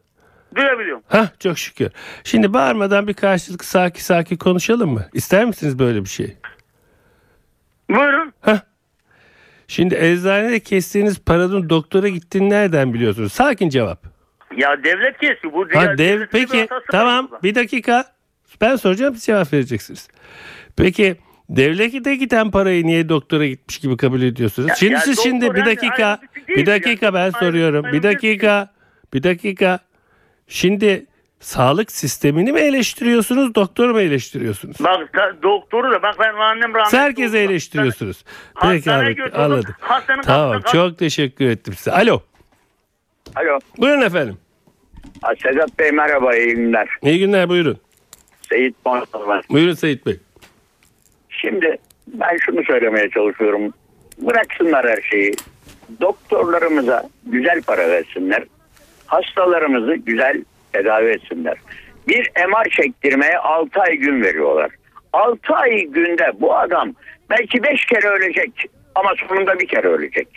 Duyabiliyorum. 0.56 1.02
Hah 1.08 1.28
çok 1.40 1.58
şükür. 1.58 1.90
Şimdi 2.24 2.52
bağırmadan 2.52 3.08
bir 3.08 3.14
karşılık 3.14 3.64
sakin 3.64 4.00
sakin 4.02 4.36
konuşalım 4.36 4.90
mı? 4.90 5.06
İster 5.12 5.44
misiniz 5.44 5.78
böyle 5.78 6.04
bir 6.04 6.08
şey? 6.08 6.36
Buyurun. 7.90 8.32
Hah. 8.40 8.60
Şimdi 9.68 9.94
eczanede 9.94 10.60
kestiğiniz 10.60 11.18
paranın 11.18 11.68
doktora 11.70 12.08
gittiğini 12.08 12.50
nereden 12.50 12.94
biliyorsunuz? 12.94 13.32
Sakin 13.32 13.68
cevap. 13.68 14.06
Ya 14.56 14.84
devlet 14.84 15.18
kesiyor. 15.18 15.52
Bu 15.52 15.66
Ha, 15.74 15.98
dev, 15.98 16.26
peki 16.32 16.68
tamam 16.90 17.28
bir 17.42 17.54
dakika. 17.54 18.04
Ben 18.60 18.76
soracağım 18.76 19.14
siz 19.14 19.24
cevap 19.24 19.52
vereceksiniz. 19.52 20.08
Peki 20.76 21.16
devlete 21.50 22.16
giden 22.16 22.50
parayı 22.50 22.86
niye 22.86 23.08
doktora 23.08 23.46
gitmiş 23.46 23.78
gibi 23.78 23.96
kabul 23.96 24.22
ediyorsunuz? 24.22 24.68
Ya- 24.68 24.74
şimdi 24.74 24.92
ya 24.92 25.00
siz 25.00 25.22
şimdi 25.22 25.54
bir 25.54 25.64
dakika 25.64 26.18
bir 26.48 26.66
dakika 26.66 27.14
ben 27.14 27.30
soruyorum. 27.30 27.84
Bir 27.92 28.02
dakika 28.02 28.72
bir 29.14 29.22
dakika. 29.22 29.78
Şimdi 30.48 31.06
sağlık 31.40 31.92
sistemini 31.92 32.52
mi 32.52 32.60
eleştiriyorsunuz 32.60 33.54
doktoru 33.54 33.92
mu 33.92 34.00
eleştiriyorsunuz? 34.00 34.76
Bak 34.80 35.14
doktoru 35.42 35.90
da 35.92 36.02
bak 36.02 36.14
ben 36.20 36.34
annem 36.34 36.74
rahmetli 36.74 36.98
herkese 36.98 37.38
eleştiriyorsunuz. 37.38 38.24
Hastaneye 38.54 38.78
Peki 38.78 38.92
Ahmet, 38.92 39.16
götürdüm. 39.16 39.40
anladım. 39.40 39.74
Hastanın 39.80 40.22
Tamam 40.22 40.52
kapısına- 40.52 40.72
çok 40.72 40.98
teşekkür 40.98 41.44
ettim 41.48 41.74
size. 41.74 41.92
Alo 41.92 42.20
Alo. 43.36 43.58
buyurun 43.78 44.02
efendim. 44.02 44.38
Sedat 45.42 45.78
Bey 45.78 45.90
merhaba 45.92 46.36
iyi 46.36 46.54
günler. 46.54 46.88
İyi 47.02 47.18
günler 47.18 47.48
buyurun. 47.48 47.78
Seyit 48.48 48.84
Bonsoy. 48.84 49.40
Buyurun 49.50 49.74
Seyit 49.74 50.06
Bey. 50.06 50.16
Şimdi 51.30 51.76
ben 52.06 52.36
şunu 52.36 52.64
söylemeye 52.64 53.10
çalışıyorum. 53.10 53.72
Bıraksınlar 54.18 54.88
her 54.88 55.02
şeyi. 55.10 55.32
Doktorlarımıza 56.00 57.08
güzel 57.26 57.62
para 57.62 57.88
versinler. 57.88 58.44
Hastalarımızı 59.06 59.94
güzel 59.94 60.44
tedavi 60.72 61.10
etsinler. 61.10 61.56
Bir 62.08 62.30
MR 62.48 62.70
çektirmeye 62.70 63.38
6 63.38 63.80
ay 63.80 63.96
gün 63.96 64.22
veriyorlar. 64.22 64.70
6 65.12 65.54
ay 65.54 65.80
günde 65.80 66.32
bu 66.40 66.56
adam 66.56 66.92
belki 67.30 67.62
5 67.62 67.84
kere 67.84 68.08
ölecek 68.08 68.50
ama 68.94 69.12
sonunda 69.28 69.58
bir 69.58 69.66
kere 69.66 69.88
ölecek. 69.88 70.28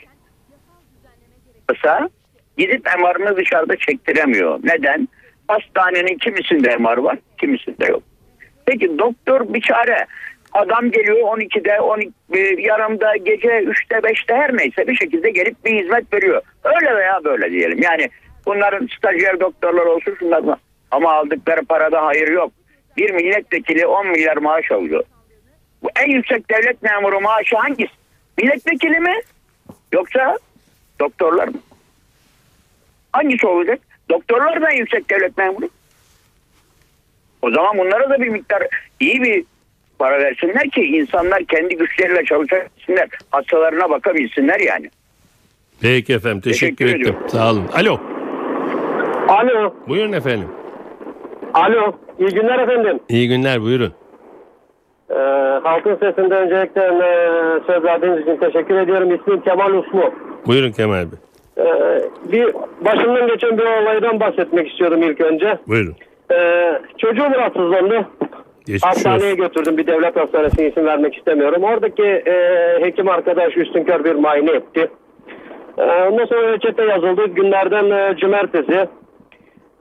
Mesela 1.70 2.10
gidip 2.58 2.86
MR'ını 2.86 3.38
dışarıda 3.38 3.76
çektiremiyor. 3.76 4.60
Neden? 4.64 5.08
Hastanenin 5.48 6.18
kimisinde 6.18 6.78
MR 6.78 6.98
var, 6.98 7.18
kimisinde 7.38 7.86
yok. 7.86 8.04
Peki 8.66 9.00
doktor 9.00 9.54
bir 9.54 9.62
çare. 9.62 10.06
Adam 10.54 10.92
geliyor 10.92 11.18
12'de, 11.18 11.80
12, 11.80 12.12
e, 12.34 12.40
yarımda, 12.62 13.16
gece 13.18 13.48
3'te, 13.48 13.96
5'te 13.96 14.36
her 14.36 14.58
neyse 14.58 14.88
bir 14.88 14.96
şekilde 14.96 15.30
gelip 15.30 15.66
bir 15.66 15.84
hizmet 15.84 16.14
veriyor. 16.14 16.42
Öyle 16.64 16.96
veya 16.96 17.24
böyle 17.24 17.52
diyelim. 17.52 17.82
Yani 17.82 18.10
bunların 18.50 18.88
stajyer 18.98 19.40
doktorlar 19.40 19.86
olsun 19.86 20.16
şunlar 20.20 20.40
mı? 20.40 20.58
Ama 20.92 21.14
aldıkları 21.14 21.66
parada 21.66 22.06
hayır 22.06 22.28
yok. 22.28 22.52
Bir 22.98 23.10
milletvekili 23.12 23.86
10 23.88 24.08
milyar 24.08 24.38
maaş 24.38 24.72
alıyor. 24.72 25.04
Bu 25.84 25.90
en 25.96 26.12
yüksek 26.12 26.50
devlet 26.52 26.82
memuru 26.84 27.22
maaşı 27.22 27.56
hangisi? 27.58 27.92
Milletvekili 28.38 29.00
mi? 29.00 29.14
Yoksa 29.94 30.38
doktorlar 31.00 31.48
mı? 31.48 31.60
Hangisi 33.12 33.48
olacak? 33.48 33.80
Doktorlar 34.10 34.62
da 34.62 34.72
yüksek 34.72 35.10
devlet 35.10 35.38
memuru. 35.38 35.70
O 37.42 37.52
zaman 37.52 37.78
bunlara 37.78 38.10
da 38.10 38.22
bir 38.22 38.28
miktar 38.30 38.64
iyi 39.00 39.22
bir 39.22 39.44
para 40.00 40.20
versinler 40.20 40.70
ki 40.70 40.82
insanlar 40.82 41.44
kendi 41.46 41.78
güçleriyle 41.78 42.26
çalışabilsinler. 42.26 43.10
Hastalarına 43.32 43.90
bakabilsinler 43.90 44.60
yani. 44.60 44.90
Peki 45.82 46.14
efendim 46.14 46.42
teşekkür, 46.42 46.60
Teşekkür 46.78 46.86
ettim. 46.86 47.02
ediyorum. 47.02 47.30
Sağ 47.30 47.52
olun. 47.52 47.68
Alo. 47.74 48.02
Alo. 49.30 49.74
Buyurun 49.88 50.12
efendim. 50.12 50.48
Alo. 51.54 51.92
İyi 52.20 52.30
günler 52.30 52.60
efendim. 52.60 53.00
İyi 53.10 53.28
günler 53.28 53.62
buyurun. 53.62 53.94
Ee, 55.10 55.16
halkın 55.64 55.96
sesinde 55.96 56.36
öncelikle 56.36 56.82
e, 56.82 57.10
söz 57.68 57.84
verdiğiniz 57.84 58.22
için 58.22 58.38
teşekkür 58.38 58.76
ediyorum. 58.78 59.16
İsmim 59.16 59.42
Kemal 59.42 59.74
Uslu. 59.74 60.14
Buyurun 60.48 60.72
Kemal 60.72 61.06
Bey. 61.12 61.20
Ee, 61.58 62.00
bir 62.32 62.54
başımdan 62.86 63.28
geçen 63.28 63.58
bir 63.58 63.64
olaydan 63.82 64.20
bahsetmek 64.20 64.72
istiyorum 64.72 65.04
ilk 65.04 65.22
önce. 65.22 65.58
Buyurun. 65.68 65.96
Ee, 66.32 66.80
çocuğum 66.98 67.32
rahatsızlandı. 67.36 68.06
Geçmiş 68.66 68.84
Hastaneye 68.84 69.34
olsun. 69.34 69.38
götürdüm 69.38 69.78
bir 69.78 69.88
devlet 69.88 70.16
hastanesine 70.16 70.68
isim 70.68 70.86
vermek 70.86 71.18
istemiyorum. 71.18 71.64
Oradaki 71.64 72.04
e, 72.04 72.34
hekim 72.82 73.10
arkadaş 73.10 73.58
üstünkör 73.58 74.04
bir 74.04 74.16
muayene 74.16 74.52
etti. 74.52 74.90
E, 75.78 75.84
ondan 75.84 76.26
sonra 76.26 76.52
reçete 76.54 76.84
yazıldı. 76.86 77.26
Günlerden 77.28 77.90
e, 77.92 78.18
cumartesi. 78.18 78.88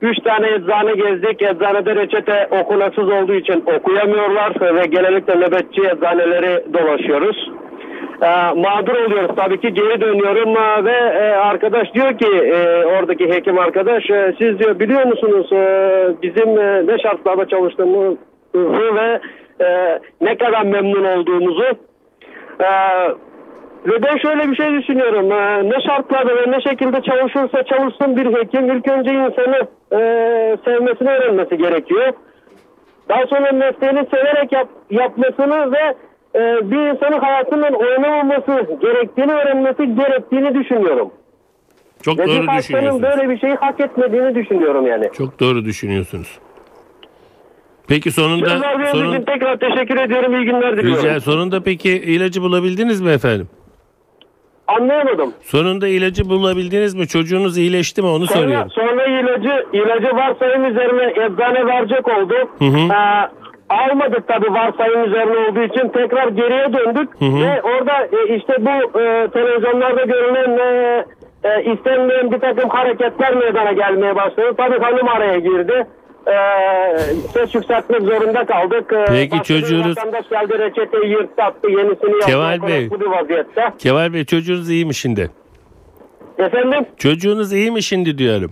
Üç 0.01 0.17
tane 0.23 0.47
eczane 0.47 0.93
gezdik. 0.93 1.41
Eczanede 1.41 1.95
reçete 1.95 2.47
okunaksız 2.61 3.09
olduğu 3.09 3.33
için 3.33 3.63
okuyamıyorlar 3.77 4.75
ve 4.75 4.85
genellikle 4.85 5.35
nöbetçi 5.35 5.81
eczaneleri 5.81 6.73
dolaşıyoruz. 6.73 7.51
E, 8.21 8.53
mağdur 8.55 8.93
oluyoruz 8.93 9.35
tabii 9.35 9.59
ki 9.61 9.73
geri 9.73 10.01
dönüyorum 10.01 10.57
e, 10.57 10.85
ve 10.85 10.91
e, 10.91 11.31
arkadaş 11.31 11.93
diyor 11.93 12.17
ki 12.17 12.27
e, 12.27 12.85
oradaki 12.85 13.29
hekim 13.29 13.59
arkadaş 13.59 14.09
e, 14.09 14.33
siz 14.39 14.59
diyor 14.59 14.79
biliyor 14.79 15.05
musunuz 15.05 15.53
e, 15.53 15.61
bizim 16.21 16.59
e, 16.59 16.87
ne 16.87 16.99
şartlarda 16.99 17.47
çalıştığımızı 17.47 18.17
ve 18.95 19.19
e, 19.65 19.99
ne 20.21 20.37
kadar 20.37 20.65
memnun 20.65 21.03
olduğumuzu 21.03 21.65
e, 22.59 22.69
ve 23.85 24.03
ben 24.03 24.17
şöyle 24.17 24.51
bir 24.51 24.55
şey 24.55 24.73
düşünüyorum 24.73 25.31
e, 25.31 25.69
ne 25.69 25.81
şartlarda 25.81 26.35
ve 26.35 26.51
ne 26.51 26.61
şekilde 26.61 27.01
çalışırsa 27.01 27.63
çalışsın 27.63 28.17
bir 28.17 28.25
hekim 28.25 28.71
ilk 28.71 28.87
önce 28.87 29.13
insanı 29.13 29.67
e, 29.91 29.97
sevmesini 30.65 31.09
öğrenmesi 31.09 31.57
gerekiyor. 31.57 32.13
Daha 33.09 33.27
sonra 33.27 33.51
mesleğini 33.51 34.07
severek 34.11 34.51
yap, 34.51 34.67
yapmasını 34.91 35.71
ve 35.71 35.95
e, 36.35 36.71
bir 36.71 36.93
insanın 36.95 37.19
hayatının 37.19 37.73
oynamaması 37.73 38.77
gerektiğini 38.81 39.33
öğrenmesi 39.33 39.95
gerektiğini 39.95 40.55
düşünüyorum. 40.63 41.11
Çok 42.01 42.19
Ve 42.19 42.27
doğru 42.27 42.47
düşünüyorsunuz. 42.57 43.01
böyle 43.03 43.29
bir 43.29 43.37
şeyi 43.39 43.53
hak 43.53 43.79
etmediğini 43.79 44.35
düşünüyorum 44.35 44.87
yani. 44.87 45.09
Çok 45.17 45.39
doğru 45.39 45.65
düşünüyorsunuz. 45.65 46.39
Peki 47.87 48.11
sonunda 48.11 48.61
verdiğiniz 48.61 49.13
için 49.13 49.23
tekrar 49.25 49.57
teşekkür 49.57 49.97
ediyorum. 49.97 50.33
İyi 50.35 50.45
günler 50.45 50.77
diliyorum. 50.77 51.03
rica, 51.03 51.19
sonunda 51.19 51.63
peki 51.63 51.89
ilacı 51.89 52.41
bulabildiniz 52.41 53.01
mi 53.01 53.11
efendim? 53.11 53.47
Anlayamadım. 54.67 55.33
Sonunda 55.41 55.87
ilacı 55.87 56.29
bulabildiniz 56.29 56.95
mi? 56.95 57.07
Çocuğunuz 57.07 57.57
iyileşti 57.57 58.01
mi? 58.01 58.07
Onu 58.07 58.27
Sonra, 58.27 58.39
soruyorum. 58.41 58.69
sonra 58.71 58.88
ilacı 59.09 59.65
ilacı 59.73 60.15
varsayım 60.15 60.65
üzerine 60.65 61.11
eczane 61.11 61.65
verecek 61.65 62.07
oldu. 62.07 62.35
Hı 62.59 62.65
hı. 62.65 62.93
Ee, 62.93 63.29
almadık 63.69 64.27
tabii 64.27 64.53
varsayım 64.53 65.03
üzerine 65.03 65.37
olduğu 65.49 65.61
için 65.63 65.89
tekrar 65.89 66.27
geriye 66.27 66.73
döndük 66.73 67.09
Hı 67.19 67.25
hı. 67.25 67.41
ve 67.45 67.61
orada 67.61 68.03
e, 68.05 68.35
işte 68.35 68.53
bu 68.59 68.99
e, 68.99 69.27
televizyonlarda 69.33 70.03
görülen 70.03 70.57
e, 70.57 71.05
e, 71.43 71.73
istenmeyen 71.73 72.31
bir 72.31 72.39
takım 72.39 72.69
hareketler 72.69 73.35
meydana 73.35 73.71
gelmeye 73.71 74.15
başladı. 74.15 74.53
Tabii 74.57 74.79
hanım 74.79 75.07
araya 75.07 75.39
girdi. 75.39 75.87
Ee, 76.27 76.97
ses 77.33 77.55
yükseltmek 77.55 78.01
zorunda 78.01 78.45
kaldık. 78.45 78.93
Ee, 78.93 79.05
Peki 79.07 79.43
çocuğunuz- 79.43 79.97
Vatandaş 79.97 80.29
geldi 80.29 80.59
reçeteyi 80.59 81.11
yırttı 81.11 81.43
attı 81.43 81.67
yenisini 81.69 82.11
yaptı. 82.11 82.25
Kemal 82.27 82.55
kadar 82.57 82.67
Bey. 82.69 82.89
Bu 82.89 83.11
vaziyette. 83.11 83.61
Kemal 83.79 84.13
Bey 84.13 84.25
çocuğunuz 84.25 84.69
iyi 84.69 84.85
mi 84.85 84.93
şimdi? 84.95 85.29
Efendim? 86.37 86.85
Çocuğunuz 86.97 87.53
iyi 87.53 87.71
mi 87.71 87.83
şimdi 87.83 88.17
diyorum. 88.17 88.51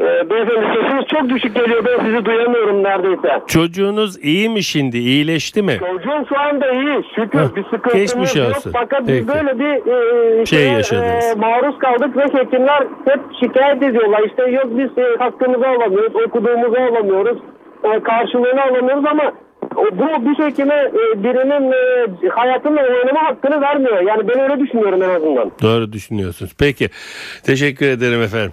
Ee, 0.00 0.30
beyefendi 0.30 0.66
sesiniz 0.80 1.04
çok 1.08 1.28
düşük 1.28 1.54
geliyor. 1.54 1.84
Ben 1.84 2.04
sizi 2.04 2.24
duyamıyorum 2.24 2.82
neredeyse. 2.82 3.40
Çocuğunuz 3.46 4.24
iyi 4.24 4.48
mi 4.48 4.62
şimdi? 4.62 4.98
İyileşti 4.98 5.62
mi? 5.62 5.76
Çocuğum 5.78 6.24
şu 6.28 6.38
anda 6.40 6.72
iyi. 6.72 7.04
Şükür 7.16 7.38
Heh, 7.38 7.56
bir 7.56 7.64
sıkıntımız 7.64 7.94
geçmiş 7.94 8.36
yok. 8.36 8.48
olsun. 8.56 8.70
Fakat 8.72 9.02
Peki. 9.06 9.12
biz 9.12 9.28
böyle 9.28 9.58
bir 9.58 9.92
e, 9.92 10.46
Şey 10.46 10.58
şeye, 10.58 10.72
yaşadınız. 10.72 11.24
e, 11.24 11.34
maruz 11.34 11.78
kaldık 11.78 12.16
ve 12.16 12.22
hekimler 12.40 12.82
hep 13.04 13.20
şikayet 13.40 13.82
ediyorlar. 13.82 14.22
İşte 14.26 14.50
yok 14.50 14.66
biz 14.70 14.98
e, 15.04 15.16
hakkımızı 15.18 15.66
alamıyoruz, 15.68 16.16
okuduğumuzu 16.26 16.76
alamıyoruz, 16.80 17.38
e, 17.84 18.00
karşılığını 18.02 18.62
alamıyoruz 18.62 19.04
ama 19.10 19.32
o- 19.76 19.98
bu 19.98 20.06
bir 20.30 20.44
hekime 20.44 20.74
e, 20.74 21.22
birinin 21.24 21.72
e, 21.72 22.28
hayatının 22.28 22.76
oynama 22.76 23.24
hakkını 23.24 23.60
vermiyor. 23.60 24.00
Yani 24.00 24.28
ben 24.28 24.40
öyle 24.40 24.60
düşünüyorum 24.60 25.02
en 25.02 25.10
azından. 25.10 25.50
Doğru 25.62 25.92
düşünüyorsunuz. 25.92 26.52
Peki. 26.58 26.88
Teşekkür 27.46 27.86
ederim 27.86 28.22
efendim. 28.22 28.52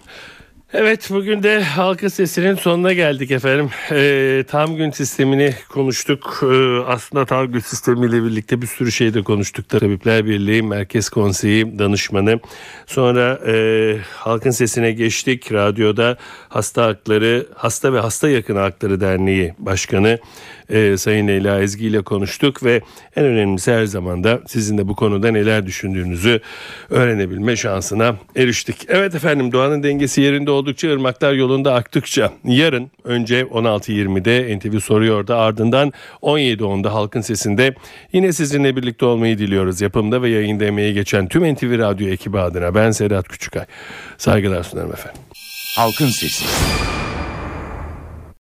Evet 0.74 1.10
bugün 1.10 1.44
de 1.44 1.64
halka 1.64 2.10
sesinin 2.10 2.56
sonuna 2.56 2.94
geldik 2.94 3.32
efendim. 3.32 3.70
Ee, 3.92 4.44
tam 4.48 4.76
gün 4.76 4.92
sistemini 4.92 5.54
konuştuk. 5.70 6.40
Ee, 6.44 6.80
aslında 6.88 7.26
tam 7.26 7.52
gün 7.52 7.60
sistemiyle 7.60 8.24
birlikte 8.24 8.62
bir 8.62 8.68
sürü 8.68 8.92
şey 8.92 9.14
de 9.14 9.24
konuştuk. 9.24 9.70
Tabipler 9.70 10.26
Birliği, 10.26 10.64
Merkez 10.64 11.10
Konseyi 11.10 11.80
danışmanı. 11.80 12.40
Sonra 12.86 13.40
e, 13.48 13.98
halkın 14.16 14.52
sesine 14.52 14.92
geçtik. 14.92 15.54
Radyoda 15.54 16.18
Hasta 16.50 16.86
Hakları, 16.86 17.48
Hasta 17.56 17.94
ve 17.94 18.00
Hasta 18.00 18.30
Yakın 18.30 18.56
Hakları 18.56 19.02
Derneği 19.02 19.54
Başkanı 19.60 20.20
e, 20.72 20.98
Sayın 20.98 21.28
Leyla 21.28 21.62
Ezgi 21.62 21.88
ile 21.88 22.02
konuştuk 22.02 22.64
ve 22.64 22.82
en 23.16 23.26
önemlisi 23.26 23.72
her 23.72 23.86
zaman 23.86 24.24
da 24.24 24.40
sizin 24.48 24.78
de 24.78 24.88
bu 24.88 24.96
konuda 24.96 25.32
neler 25.32 25.66
düşündüğünüzü 25.66 26.42
öğrenebilme 26.90 27.56
şansına 27.56 28.16
eriştik. 28.36 28.76
Evet 28.88 29.16
efendim 29.16 29.52
doğanın 29.52 29.84
dengesi 29.84 30.22
yerinde 30.22 30.52
oldukça 30.52 30.92
ırmaklar 30.92 31.34
yolunda 31.34 31.74
aktıkça 31.74 32.32
yarın 32.46 32.92
önce 33.04 33.42
16.20'de 33.42 34.58
NTV 34.58 34.80
soruyor 34.80 35.28
da 35.28 35.38
ardından 35.38 35.94
17.10'da 36.22 36.94
halkın 36.94 37.22
sesinde 37.22 37.76
yine 38.14 38.34
sizinle 38.34 38.76
birlikte 38.76 39.06
olmayı 39.06 39.38
diliyoruz. 39.38 39.82
Yapımda 39.82 40.22
ve 40.22 40.30
yayında 40.30 40.66
emeği 40.66 40.94
geçen 40.94 41.28
tüm 41.28 41.54
NTV 41.54 41.80
Radyo 41.80 42.08
ekibi 42.08 42.40
adına 42.40 42.76
ben 42.76 42.92
Sedat 42.92 43.28
Küçükay. 43.28 43.66
Saygılar 44.18 44.64
sunarım 44.64 44.92
efendim. 44.92 45.22
Halkın 45.78 46.08
Sesi. 46.08 46.46